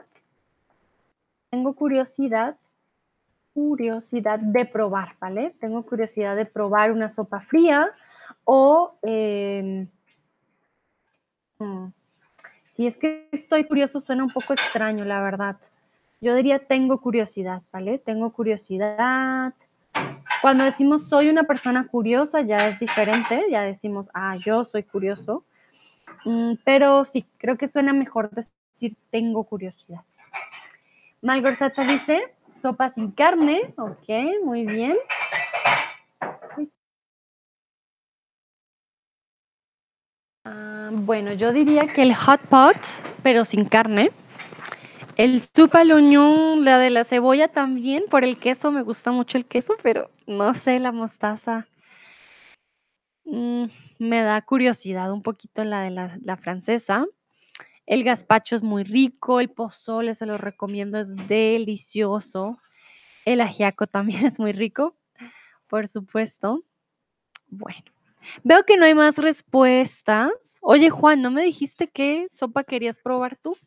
tengo 1.52 1.74
curiosidad 1.76 2.58
curiosidad 3.54 4.40
de 4.40 4.66
probar, 4.66 5.16
¿vale? 5.20 5.56
Tengo 5.60 5.84
curiosidad 5.84 6.36
de 6.36 6.46
probar 6.46 6.92
una 6.92 7.12
sopa 7.12 7.42
fría 7.42 7.92
o 8.46 8.98
em, 9.04 9.88
mm, 11.60 11.88
si 12.74 12.88
es 12.88 12.98
que 12.98 13.28
estoy 13.32 13.66
curioso 13.66 14.02
suena 14.02 14.24
un 14.24 14.30
poco 14.30 14.54
extraño, 14.54 15.06
la 15.06 15.22
verdad. 15.22 15.58
Yo 16.22 16.36
diría 16.36 16.60
tengo 16.60 17.02
curiosidad, 17.02 17.62
¿vale? 17.72 18.00
Tengo 18.00 18.32
curiosidad. 18.32 19.54
Cuando 20.42 20.64
decimos 20.64 21.08
soy 21.08 21.30
una 21.30 21.44
persona 21.44 21.88
curiosa 21.88 22.42
ya 22.42 22.58
es 22.68 22.80
diferente, 22.80 23.46
ya 23.50 23.62
decimos, 23.62 24.10
ah, 24.14 24.38
yo 24.38 24.64
soy 24.64 24.84
curioso. 24.84 25.46
Mm, 26.26 26.54
pero 26.64 27.06
sí, 27.06 27.26
creo 27.38 27.58
que 27.58 27.68
suena 27.68 27.94
mejor 27.94 28.32
decir 28.32 28.96
tengo 29.12 29.44
curiosidad. 29.44 30.02
Malgorzata 31.22 31.84
dice, 31.84 32.34
sopa 32.48 32.92
sin 32.92 33.12
carne. 33.12 33.74
Ok, 33.78 34.10
muy 34.44 34.66
bien. 34.66 34.98
Ah, 40.46 40.90
bueno, 40.92 41.34
yo 41.34 41.54
diría 41.54 41.88
que 41.88 42.02
el 42.02 42.14
hot 42.14 42.42
pot, 42.48 42.78
pero 43.24 43.46
sin 43.46 43.66
carne. 43.66 44.12
El 45.16 45.42
soup 45.42 45.76
al 45.76 45.92
oignon, 45.92 46.66
la 46.66 46.80
de 46.80 46.90
la 46.90 47.04
cebolla 47.04 47.48
también, 47.48 48.04
por 48.10 48.24
el 48.24 48.38
queso, 48.38 48.72
me 48.72 48.82
gusta 48.82 49.12
mucho 49.12 49.38
el 49.38 49.46
queso, 49.46 49.76
pero 49.84 50.10
no 50.28 50.54
sé, 50.54 50.80
la 50.80 50.92
mostaza. 50.92 51.68
Mm, 53.26 53.66
me 54.00 54.22
da 54.22 54.42
curiosidad 54.42 55.12
un 55.12 55.22
poquito 55.22 55.64
la 55.64 55.82
de 55.82 55.92
la, 55.92 56.38
francesa. 56.38 57.06
El 57.86 58.04
gazpacho 58.04 58.56
es 58.56 58.64
muy 58.64 58.84
rico, 58.84 59.40
el 59.40 59.50
pozole 59.50 60.14
se 60.14 60.26
lo 60.26 60.38
recomiendo, 60.38 60.98
es 61.00 61.16
delicioso. 61.28 62.58
El 63.26 63.42
ajiaco 63.42 63.88
también 63.88 64.26
es 64.26 64.40
muy 64.40 64.52
rico, 64.52 64.96
por 65.68 65.88
supuesto. 65.88 66.64
Bueno, 67.48 67.84
veo 68.44 68.64
que 68.64 68.78
no 68.78 68.86
hay 68.86 68.96
más 68.96 69.18
respuestas. 69.18 70.60
Oye, 70.62 70.90
Juan, 70.90 71.22
¿no 71.22 71.32
me 71.32 71.44
dijiste 71.44 71.88
qué 71.88 72.28
sopa 72.30 72.64
querías 72.64 73.00
probar 73.00 73.38
tú? 73.38 73.58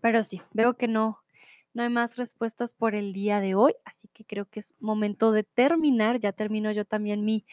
Pero 0.00 0.22
sí, 0.22 0.40
veo 0.52 0.76
que 0.76 0.88
no, 0.88 1.20
no 1.74 1.82
hay 1.82 1.88
más 1.90 2.16
respuestas 2.16 2.72
por 2.72 2.94
el 2.94 3.12
día 3.12 3.40
de 3.40 3.54
hoy, 3.54 3.74
así 3.84 4.08
que 4.12 4.24
creo 4.24 4.46
que 4.46 4.60
es 4.60 4.74
momento 4.80 5.32
de 5.32 5.44
terminar. 5.44 6.18
Ya 6.20 6.32
termino 6.32 6.72
yo 6.72 6.84
también 6.84 7.24
mi 7.24 7.44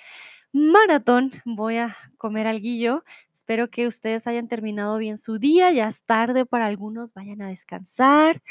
maratón. 0.52 1.32
Voy 1.46 1.78
a 1.78 1.96
comer 2.18 2.48
algo. 2.48 3.04
Espero 3.32 3.70
que 3.70 3.88
ustedes 3.88 4.28
hayan 4.28 4.48
terminado 4.48 4.98
bien 4.98 5.18
su 5.18 5.40
día. 5.40 5.72
Ya 5.72 5.88
es 5.88 6.04
tarde 6.04 6.46
para 6.46 6.66
algunos, 6.68 7.14
vayan 7.14 7.42
a 7.42 7.50
descansar. 7.50 8.42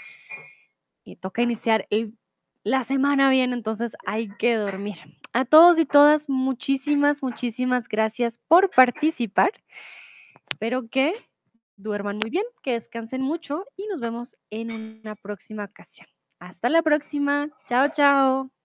Y 1.04 1.16
toca 1.16 1.42
iniciar 1.42 1.86
la 2.66 2.82
semana 2.82 3.30
bien, 3.30 3.52
entonces 3.52 3.96
hay 4.06 4.28
que 4.38 4.56
dormir. 4.56 4.96
A 5.32 5.44
todos 5.44 5.78
y 5.78 5.86
todas, 5.86 6.28
muchísimas, 6.28 7.22
muchísimas 7.22 7.86
gracias 7.86 8.40
por 8.48 8.70
participar. 8.70 9.52
Espero 10.50 10.88
que 10.88 11.14
duerman 11.76 12.18
muy 12.18 12.30
bien, 12.30 12.44
que 12.64 12.72
descansen 12.72 13.22
mucho 13.22 13.66
y 13.76 13.86
nos 13.86 14.00
vemos 14.00 14.36
en 14.50 14.72
una 14.72 15.14
próxima 15.14 15.62
ocasión. 15.62 16.08
Hasta 16.40 16.68
la 16.68 16.82
próxima. 16.82 17.50
Chao, 17.68 17.86
chao. 17.88 18.55